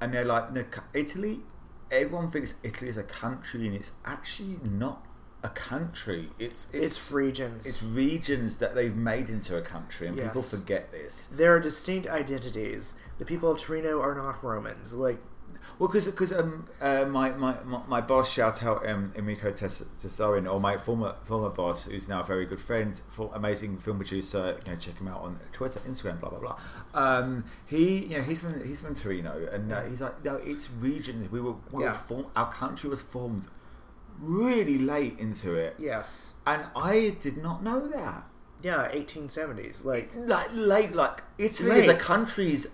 [0.00, 1.40] and they're like, no, Italy.
[1.90, 5.07] Everyone thinks Italy is a country, and it's actually not
[5.42, 6.28] a country.
[6.38, 7.66] It's it's, It's regions.
[7.66, 11.28] It's regions that they've made into a country, and people forget this.
[11.32, 12.94] there are distinct identities.
[13.18, 14.94] The people of Torino are not Romans.
[14.94, 15.18] Like,
[15.78, 19.84] Well, because because um, uh, my, my, my my boss shout out um, Enrico Tes-
[20.00, 23.98] Tesarin, or my former former boss, who's now a very good friend, for amazing film
[23.98, 24.58] producer.
[24.66, 26.58] You know, check him out on Twitter, Instagram, blah blah blah.
[26.94, 30.68] Um, he, you know, he's from he's from Torino, and uh, he's like, no, it's
[30.70, 31.30] regions.
[31.30, 31.90] We were, we Yeah.
[31.90, 33.46] were form- our country was formed
[34.20, 38.24] really late into it, yes, and I did not know that.
[38.62, 39.84] yeah, 1870s.
[39.84, 42.66] Like, Like late, like Italy is a country's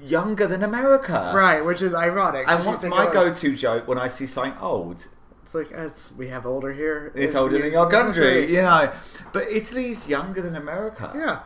[0.00, 1.32] younger than America.
[1.34, 2.44] Right, which is ironic.
[2.48, 5.06] And what's my "Oh, go-to joke when I see something old?
[5.42, 7.12] It's like it's we have older here.
[7.14, 8.92] It's in- older than your country, you know.
[9.32, 11.12] But Italy's younger than America.
[11.14, 11.40] Yeah.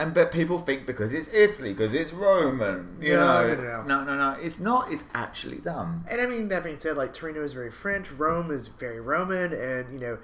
[0.00, 3.54] And but people think because it's Italy, because it's Roman, you No, know.
[3.54, 3.82] no, no.
[3.82, 4.40] no, no, no.
[4.40, 4.92] It's not.
[4.92, 6.04] It's actually done.
[6.08, 9.52] And I mean, that being said, like Torino is very French, Rome is very Roman,
[9.52, 10.18] and you know,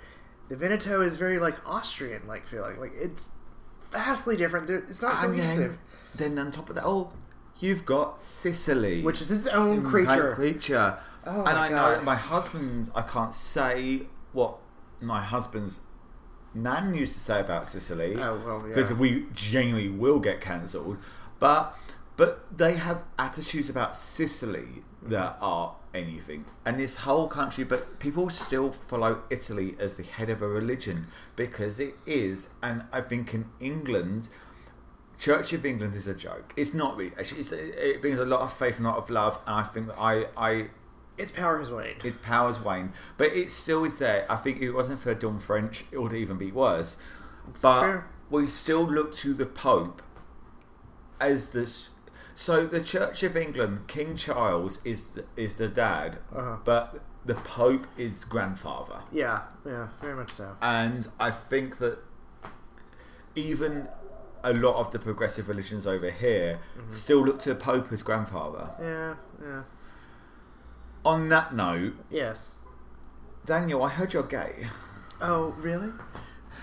[0.48, 2.78] the Veneto is very like Austrian, like feeling.
[2.78, 3.30] Like it's
[3.90, 4.70] vastly different.
[4.70, 5.78] It's not cohesive,
[6.14, 7.12] then, then on top of that, oh,
[7.58, 10.34] you've got Sicily, which is its own creature.
[10.36, 10.98] creature.
[11.26, 14.02] Oh and I know that my husband, I can't say
[14.32, 14.58] what
[15.00, 15.80] my husband's
[16.54, 18.16] nan used to say about Sicily.
[18.16, 18.68] Oh, well, yeah.
[18.68, 20.98] Because we genuinely will get cancelled.
[21.38, 21.76] But
[22.16, 25.10] but they have attitudes about Sicily mm-hmm.
[25.10, 26.44] that are anything.
[26.64, 31.08] And this whole country, but people still follow Italy as the head of a religion
[31.36, 32.50] because it is.
[32.62, 34.28] And I think in England,
[35.18, 36.52] Church of England is a joke.
[36.56, 37.12] It's not really.
[37.18, 39.38] Actually, it's, it brings a lot of faith and a lot of love.
[39.46, 40.68] And I think I, I
[41.16, 42.04] Its power has waned.
[42.04, 44.26] its powers wane, but it still is there.
[44.30, 46.96] I think if it wasn't for Dawn French, it would even be worse.
[47.62, 48.02] but true.
[48.30, 50.02] we still look to the Pope
[51.20, 51.90] as this.
[52.34, 56.56] So the Church of England, King Charles is the, is the dad, Uh-huh.
[56.64, 60.56] but the Pope is grandfather, yeah, yeah, very much so.
[60.60, 61.98] and I think that
[63.36, 63.88] even
[64.42, 66.90] a lot of the progressive religions over here Mm-hmm.
[66.90, 68.68] still look to the Pope as grandfather.
[68.80, 69.62] Yeah, yeah,
[71.04, 72.52] On that note, yes.
[73.44, 74.68] Daniel, I heard you're gay.
[75.20, 75.90] Oh, really?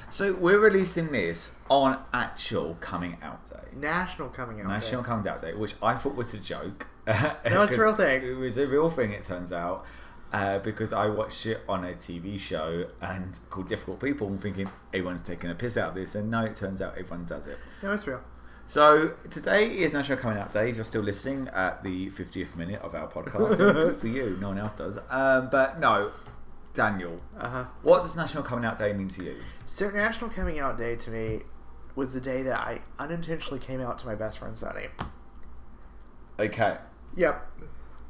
[0.10, 3.78] So we're releasing this on actual coming out day.
[3.78, 4.68] National coming out.
[4.68, 5.08] National Day.
[5.08, 6.88] Coming Out Day, which I thought was a joke.
[7.08, 8.24] No, it's a real thing.
[8.26, 9.86] It was a real thing, it turns out,
[10.34, 14.70] uh, because I watched it on a TV show and called Difficult People, and thinking
[14.94, 17.58] everyone's taking a piss out of this, and no, it turns out everyone does it.
[17.84, 18.22] No, it's real.
[18.66, 20.70] So today is National Coming Out Day.
[20.70, 24.38] If you're still listening at the 50th minute of our podcast, then good for you.
[24.40, 24.98] No one else does.
[25.10, 26.12] Um, but no,
[26.74, 27.66] Daniel, Uh huh.
[27.82, 29.36] what does National Coming Out Day mean to you?
[29.66, 31.42] So National Coming Out Day to me
[31.96, 34.88] was the day that I unintentionally came out to my best friend Sonny.
[36.40, 36.78] Okay.
[37.18, 37.46] Yep.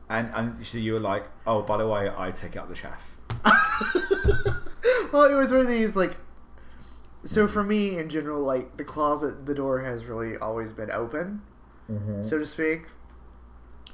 [0.10, 3.18] And and so you were like, oh, by the way, I take out the chaff.
[5.12, 6.18] well, it was one of these like.
[7.24, 11.41] So for me, in general, like the closet, the door has really always been open,
[12.24, 12.84] so to speak.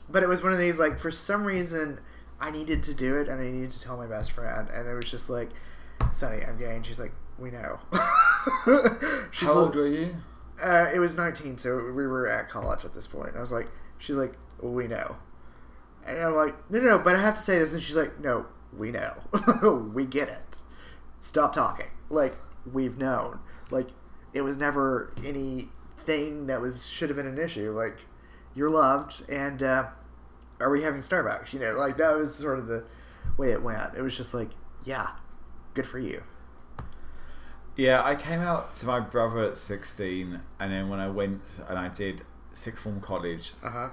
[0.10, 2.00] But it was one of these like for some reason
[2.40, 4.94] I needed to do it and I needed to tell my best friend, and it
[4.94, 5.50] was just like,
[6.14, 7.80] "Sonny, I'm gay," and she's like, "We know."
[9.32, 10.16] she's How like- old were you?
[10.64, 13.36] Uh, it was 19, so we were at college at this point.
[13.36, 13.70] I was like,
[14.00, 15.16] she's like, well, we know.
[16.04, 17.74] And I'm like, no, no, no, but I have to say this.
[17.74, 19.14] And she's like, no, we know.
[19.94, 20.64] we get it.
[21.20, 21.86] Stop talking.
[22.10, 22.36] Like,
[22.74, 23.40] we've known.
[23.72, 23.90] Like,
[24.34, 27.72] it was never anything that was should have been an issue.
[27.72, 28.06] Like,
[28.56, 29.86] you're loved, and uh,
[30.60, 31.54] are we having Starbucks?
[31.54, 32.84] You know, like, that was sort of the
[33.38, 33.96] way it went.
[33.96, 34.50] It was just like,
[34.84, 35.10] yeah,
[35.74, 36.24] good for you.
[37.76, 41.78] Yeah, I came out to my brother at 16, and then when I went and
[41.78, 43.90] I did sixth form college, Uh huh.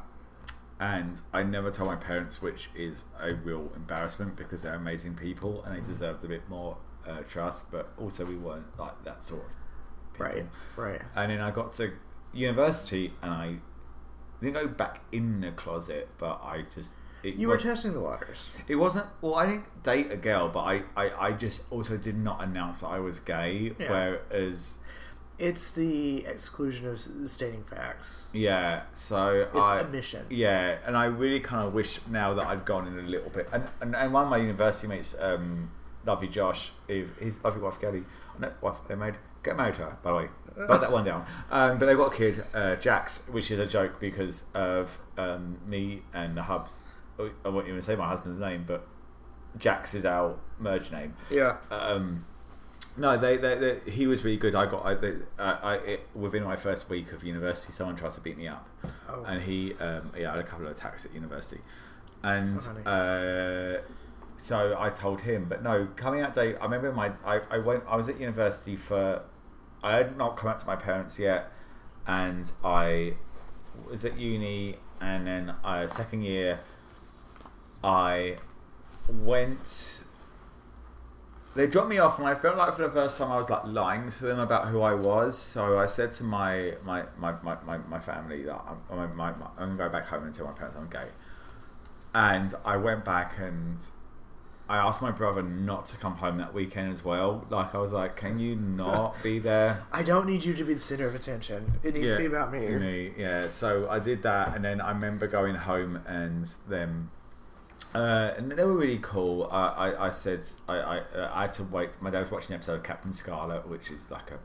[0.80, 5.62] and I never told my parents, which is a real embarrassment because they're amazing people
[5.64, 9.42] and they deserved a bit more uh, trust, but also we weren't like that sort
[9.44, 9.50] of
[10.12, 10.26] people.
[10.26, 10.46] Right,
[10.76, 11.02] right.
[11.16, 11.92] And then I got to
[12.32, 13.56] university and I
[14.40, 16.92] didn't go back in the closet, but I just.
[17.22, 18.48] It You were testing the waters.
[18.68, 19.06] It wasn't.
[19.22, 22.80] Well, I didn't date a girl, but I, I, I just also did not announce
[22.80, 23.72] that I was gay.
[23.78, 23.90] Yeah.
[24.30, 24.76] Whereas,
[25.38, 27.00] It's the exclusion of
[27.30, 28.26] stating facts.
[28.34, 28.82] yeah.
[28.92, 30.26] So It's I, admission.
[30.28, 33.48] yeah, and I really kind of wish now that I'd gone in a little bit.
[33.50, 35.70] And and, and one of my university mates, um,
[36.06, 38.04] lovely Josh, if his lovely wife Kelly,
[38.38, 39.96] no, wife they made get married to her.
[40.02, 40.28] By the way,
[40.68, 41.24] write that one down.
[41.50, 45.58] Um, but they've got a kid, uh, Jax, which is a joke because of um,
[45.66, 46.82] me and the hubs.
[47.18, 48.86] I won't even say my husband's name, but
[49.56, 51.14] Jax is our merge name.
[51.30, 51.58] Yeah.
[51.70, 52.24] Um,
[52.96, 54.54] no, they, they, they, he was really good.
[54.54, 58.12] I got, I, they, uh, I it, within my first week of university, someone tried
[58.12, 58.68] to beat me up,
[59.08, 59.22] Oh.
[59.24, 61.60] and he, um, yeah, I had a couple of attacks at university,
[62.22, 63.80] and Oh, uh,
[64.36, 65.46] so I told him.
[65.48, 68.76] But no, coming out day, I remember my, I, I went, I was at university
[68.76, 69.22] for,
[69.82, 71.52] I had not come out to my parents yet,
[72.06, 73.14] and I
[73.88, 76.60] was at uni, and then uh, second year,
[77.82, 78.38] I
[79.08, 80.04] went
[81.54, 83.64] they dropped me off and I felt like for the first time I was like
[83.64, 85.38] lying to them about who I was.
[85.38, 88.60] So I said to my my, my, my, my, my family that
[88.90, 91.08] I'm, my, my, I'm gonna go back home and tell my parents I'm gay.
[92.12, 93.78] And I went back and
[94.68, 97.46] I asked my brother not to come home that weekend as well.
[97.50, 100.74] Like I was like, "Can you not be there?" I don't need you to be
[100.74, 101.80] the center of attention.
[101.82, 102.68] It needs to be about me.
[102.68, 103.48] Me, yeah.
[103.48, 107.10] So I did that, and then I remember going home and them.
[107.94, 109.48] Uh, and they were really cool.
[109.52, 112.00] I, I, I said I, I, uh, I had to wait.
[112.00, 114.38] My dad was watching an episode of Captain Scarlet, which is like a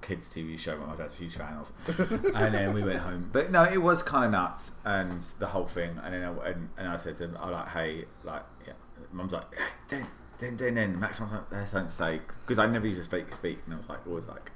[0.00, 1.72] kids TV show my dad's a huge fan of.
[2.34, 3.28] and then we went home.
[3.32, 6.00] But no, it was kind of nuts and the whole thing.
[6.02, 8.72] And then I, and, and I said to him, I like, hey, like, yeah.
[9.12, 9.46] Mum's like,
[9.88, 10.06] then,
[10.38, 11.34] then, then, then, Max wants
[11.70, 14.28] something to say because I never used to speak, speak, and I was like, always
[14.28, 14.50] like,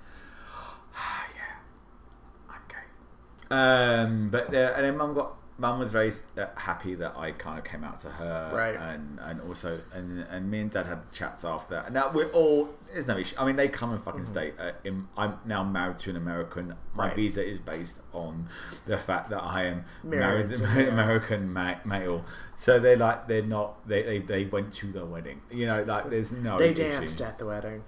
[0.97, 2.85] ah, yeah, I'm gay.
[3.51, 7.59] Um, but uh, and then Mum got Mum was very uh, happy that I kind
[7.61, 8.75] of came out to her, Right.
[8.75, 11.93] And and also and and me and Dad had chats after that.
[11.93, 13.37] Now we're all there's no issue.
[13.39, 14.53] I mean, they come and fucking stay.
[14.59, 16.75] Uh, in, I'm now married to an American.
[16.95, 17.15] My Right.
[17.17, 18.49] visa is based on
[18.87, 20.89] the fact that I am Married married to to- an.
[20.89, 22.25] American ma- male.
[22.57, 25.41] So they're like they're not they, they they went to the wedding.
[25.53, 26.83] You know, like there's no They issue.
[26.91, 27.85] danced at the wedding.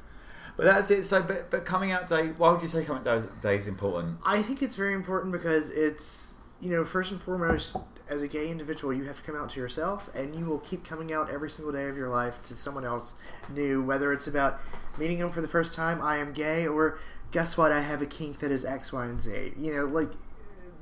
[0.56, 1.04] But that's it.
[1.04, 2.28] So but but coming out day.
[2.28, 4.18] Why would you say coming out day is important?
[4.24, 7.76] I think it's very important because it's you know first and foremost
[8.08, 10.84] as a gay individual you have to come out to yourself and you will keep
[10.84, 13.16] coming out every single day of your life to someone else
[13.50, 14.60] new whether it's about
[14.98, 16.98] meeting them for the first time I am gay or
[17.30, 19.52] guess what I have a kink that is X Y and Z.
[19.58, 20.12] You know like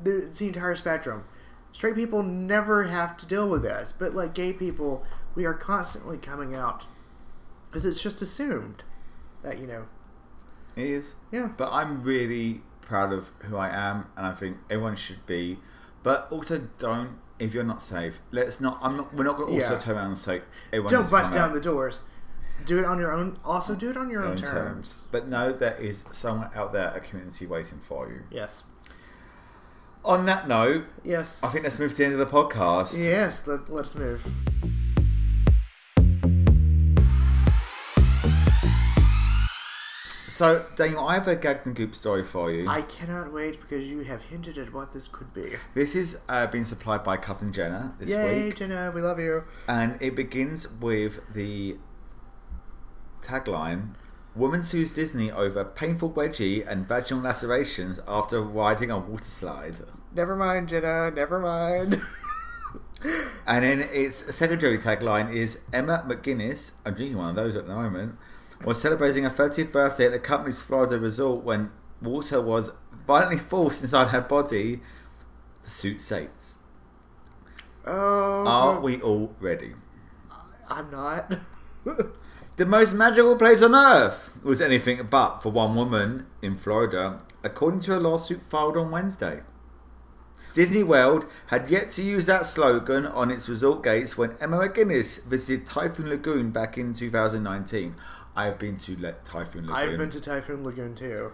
[0.05, 1.25] it's the entire spectrum.
[1.73, 5.05] Straight people never have to deal with this but like gay people
[5.35, 6.85] we are constantly coming out
[7.69, 8.85] because it's just assumed
[9.43, 9.87] that you know.
[10.77, 11.15] It is.
[11.31, 11.49] yeah.
[11.57, 15.59] But I'm really proud of who I am, and I think everyone should be.
[16.03, 18.21] But also, don't if you're not safe.
[18.31, 18.79] Let's not.
[18.83, 19.15] I'm not.
[19.15, 19.81] We're not going to also Yeah.
[19.81, 20.91] turn around and say everyone.
[20.91, 22.01] don't bust down out the doors.
[22.67, 23.39] Do it on your own.
[23.45, 25.05] Also, do it on your own, own terms.
[25.11, 28.23] But know there is someone out there, a community waiting for you.
[28.31, 28.63] Yes.
[30.05, 31.43] On that note, Yes.
[31.43, 32.97] I think let's move to the end of the podcast.
[33.03, 33.47] Yes.
[33.47, 34.27] Let, let's move.
[40.35, 42.69] So, Daniel, I have a gagged and goop story for you.
[42.69, 45.53] I cannot wait because you have hinted at what this could be.
[45.75, 49.45] This is uh, being supplied by cousin Jenna this Yay, week, Jenna, we love you.
[49.69, 51.77] and it begins with the
[53.23, 53.95] tagline:
[54.35, 59.77] "Woman sues Disney over painful wedgie and vaginal lacerations after riding a water slide."
[60.13, 61.13] Never mind, Jenna.
[61.13, 62.03] Never mind.
[63.47, 67.75] And then its secondary tagline is Emma McGuinness, I'm drinking one of those at the
[67.75, 68.17] moment,
[68.65, 72.71] was celebrating her 30th birthday at the company's Florida resort when water was
[73.07, 74.81] violently forced inside her body.
[75.63, 76.59] The suit states.
[77.87, 79.75] oh, Are we all ready?
[80.69, 81.33] I'm not.
[82.57, 87.81] The most magical place on earth was anything but for one woman in Florida, according
[87.81, 89.41] to a lawsuit filed on Wednesday.
[90.53, 95.25] Disney World had yet to use that slogan on its resort gates when Emma McGuinness
[95.25, 97.97] visited Typhoon Lagoon back in 2019.
[98.37, 99.77] I have been to let Typhoon Lagoon.
[99.77, 101.33] I've been to Typhoon Lagoon too.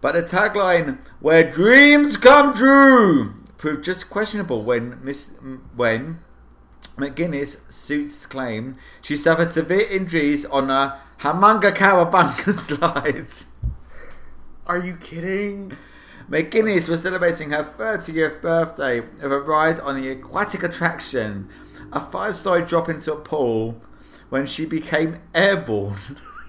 [0.00, 5.30] But the tagline "Where dreams come true" proved just questionable when Miss
[5.74, 6.20] when
[6.96, 13.28] McGuinness suits claim she suffered severe injuries on a Humunga Cowabunga slide.
[14.66, 15.76] Are you kidding?
[16.30, 21.48] McGuinness was celebrating her 30th birthday with a ride on the aquatic attraction,
[21.92, 23.82] a five-story drop into a pool,
[24.30, 25.96] when she became airborne.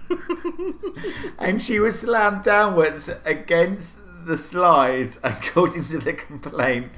[1.39, 6.91] and she was slammed downwards against the slides, according to the complaint,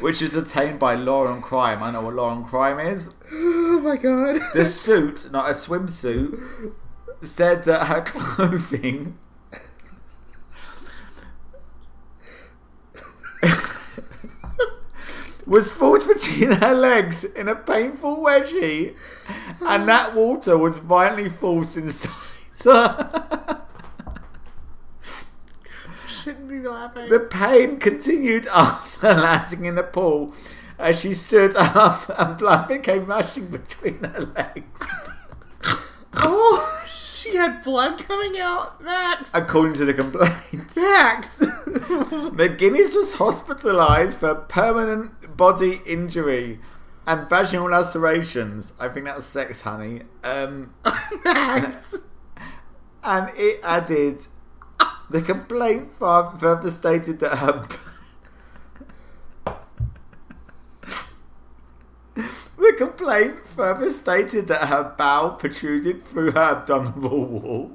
[0.00, 1.82] which was obtained by Law and Crime.
[1.82, 3.10] I know what Law and Crime is.
[3.32, 4.40] Oh my god.
[4.52, 6.72] The suit, not a swimsuit,
[7.22, 9.18] said that her clothing
[15.46, 18.94] was forced between her legs in a painful wedgie,
[19.60, 19.86] and ah.
[19.86, 22.10] that water was violently forced inside
[22.64, 23.62] her.
[26.08, 27.10] Shouldn't be laughing.
[27.10, 30.32] The pain continued after landing in the pool
[30.78, 34.82] as she stood up and blood became rushing between her legs.
[36.14, 36.83] oh,
[37.24, 38.80] she had blood coming out.
[38.82, 39.30] Max.
[39.32, 40.76] According to the complaint.
[40.76, 41.38] Max.
[41.40, 46.60] McGuinness was hospitalised for permanent body injury
[47.06, 48.72] and vaginal lacerations.
[48.78, 50.02] I think that's sex, honey.
[50.22, 50.74] Um,
[51.24, 51.98] Max.
[53.02, 54.26] and it added
[55.10, 57.68] the complaint further stated that her.
[62.64, 67.72] The complaint further stated that her bowel protruded through her abdominal wall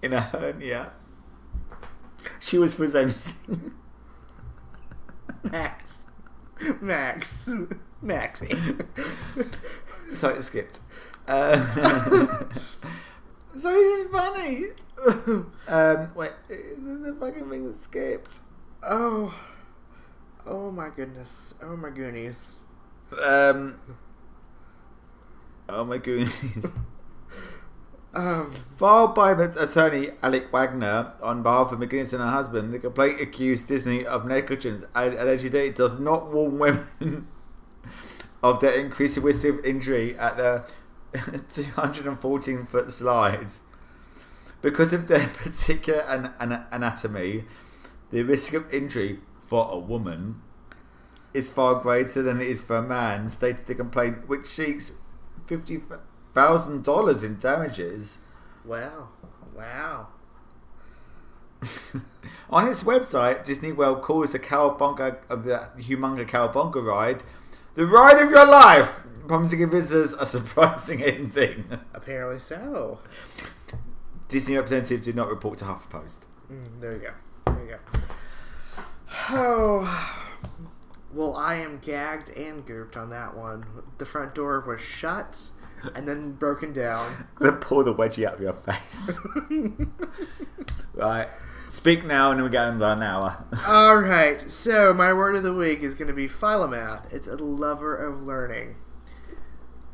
[0.00, 0.92] in a hernia.
[2.40, 3.74] She was presenting.
[5.42, 6.06] Max.
[6.80, 7.50] Max.
[8.00, 8.56] Maxie.
[10.14, 10.80] So it skipped.
[11.26, 11.56] Uh,
[13.56, 14.66] so this is funny.
[15.68, 18.40] um, wait, the, the fucking thing skipped.
[18.82, 19.34] Oh.
[20.46, 21.54] Oh my goodness.
[21.62, 22.52] Oh my goonies.
[23.22, 23.78] Um,
[25.68, 26.66] oh my goodness.
[28.14, 28.50] Um.
[28.76, 33.68] Filed by attorney Alec Wagner on behalf of McGuinness and her husband, the complaint accused
[33.68, 37.26] Disney of negligence and alleged that it does not warn women
[38.42, 40.64] of their increased risk of injury at the
[41.48, 43.60] 214 foot slides.
[44.60, 47.44] Because of their particular an- an- anatomy,
[48.10, 50.42] the risk of injury for a woman
[51.32, 54.92] is far greater than it is for a man, stated the complaint, which seeks
[55.56, 58.18] $50,000 in damages.
[58.64, 59.08] Wow.
[59.54, 60.08] Wow.
[62.50, 67.22] On its website, Disney World calls the Cowabunga of the Humunga Cowabunga ride
[67.74, 71.64] the ride of your life, promising give visitors a surprising ending.
[71.94, 72.98] Apparently so.
[74.28, 76.26] Disney representatives did not report to HuffPost.
[76.50, 77.12] Mm, there you go.
[77.52, 78.00] There you go.
[79.28, 80.28] Oh.
[81.12, 83.64] Well, I am gagged and gooped on that one.
[83.98, 85.50] The front door was shut
[85.94, 87.26] and then broken down.
[87.40, 89.18] I'm gonna pull the wedgie out of your face.
[90.94, 91.28] right.
[91.68, 93.44] Speak now and then we get under an hour.
[93.66, 94.40] All right.
[94.50, 97.10] So my word of the week is going to be philomath.
[97.12, 98.76] It's a lover of learning.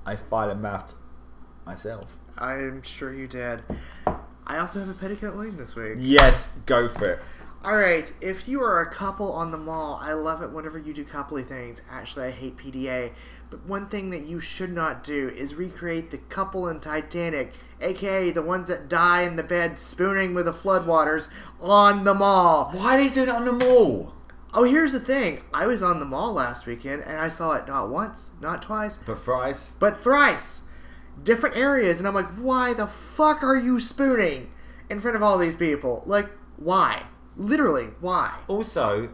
[0.04, 0.16] I
[0.54, 0.94] math
[1.64, 2.16] myself.
[2.36, 3.62] I'm sure you did.
[4.44, 5.98] I also have a petticoat lane this week.
[5.98, 7.20] Yes, go for it.
[7.64, 8.11] All right.
[8.20, 11.44] If you are a couple on the mall, I love it whenever you do coupley
[11.44, 11.82] things.
[11.90, 13.12] Actually, I hate PDA.
[13.50, 18.30] But one thing that you should not do is recreate the couple in Titanic, aka
[18.30, 21.30] the ones that die in the bed spooning with the floodwaters
[21.61, 22.70] on the mall.
[22.72, 24.12] Why are they doing it on the mall?
[24.54, 25.42] Oh, here's the thing.
[25.52, 28.98] I was on the mall last weekend and I saw it not once, not twice,
[28.98, 29.72] But fries.
[29.80, 30.62] but thrice.
[31.22, 34.50] Different areas, and I'm like, why the fuck are you spooning
[34.88, 36.02] in front of all these people?
[36.06, 37.04] Like, why?
[37.39, 38.36] Literally, why?
[38.49, 39.09] Also,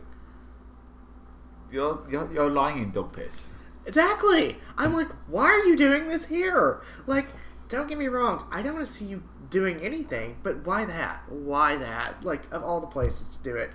[1.71, 3.49] you're, you're, you're lying in dog piss.
[3.87, 4.57] Exactly.
[4.77, 6.81] I'm like, why are you doing this here?
[7.07, 7.27] Like,
[7.69, 8.47] don't get me wrong.
[8.51, 11.23] I don't want to see you doing anything, but why that?
[11.31, 12.25] Why that?
[12.25, 13.71] Like, of all the places to do it,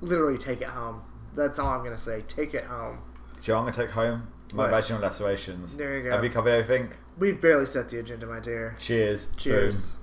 [0.00, 1.02] literally take it home.
[1.34, 2.22] That's all I'm gonna say.
[2.28, 2.98] Take it home.
[3.42, 4.70] Joe, I'm gonna take home my What?
[4.70, 5.76] vaginal lacerations.
[5.76, 6.10] There you go.
[6.10, 6.90] Have you covered everything?
[7.18, 8.76] We've barely set the agenda, my dear.
[8.78, 9.28] Cheers.
[9.36, 9.90] Cheers.
[9.90, 10.00] Boom.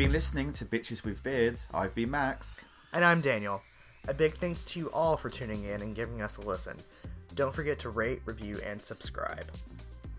[0.00, 1.68] Been listening to Bitches with Beards.
[1.74, 2.64] I've been Max.
[2.94, 3.60] And I'm Daniel.
[4.08, 6.78] A big thanks to you all for tuning in and giving us a listen.
[7.34, 9.44] Don't forget to rate, review, and subscribe.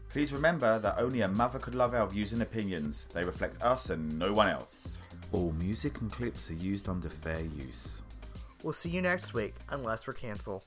[0.09, 3.07] Please remember that only a mother could love our views and opinions.
[3.11, 4.99] They reflect us and no one else.
[5.31, 8.03] All music and clips are used under fair use.
[8.61, 10.63] We'll see you next week, unless we're canceled.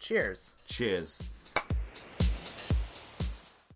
[0.00, 0.54] Cheers.
[0.66, 1.22] Cheers.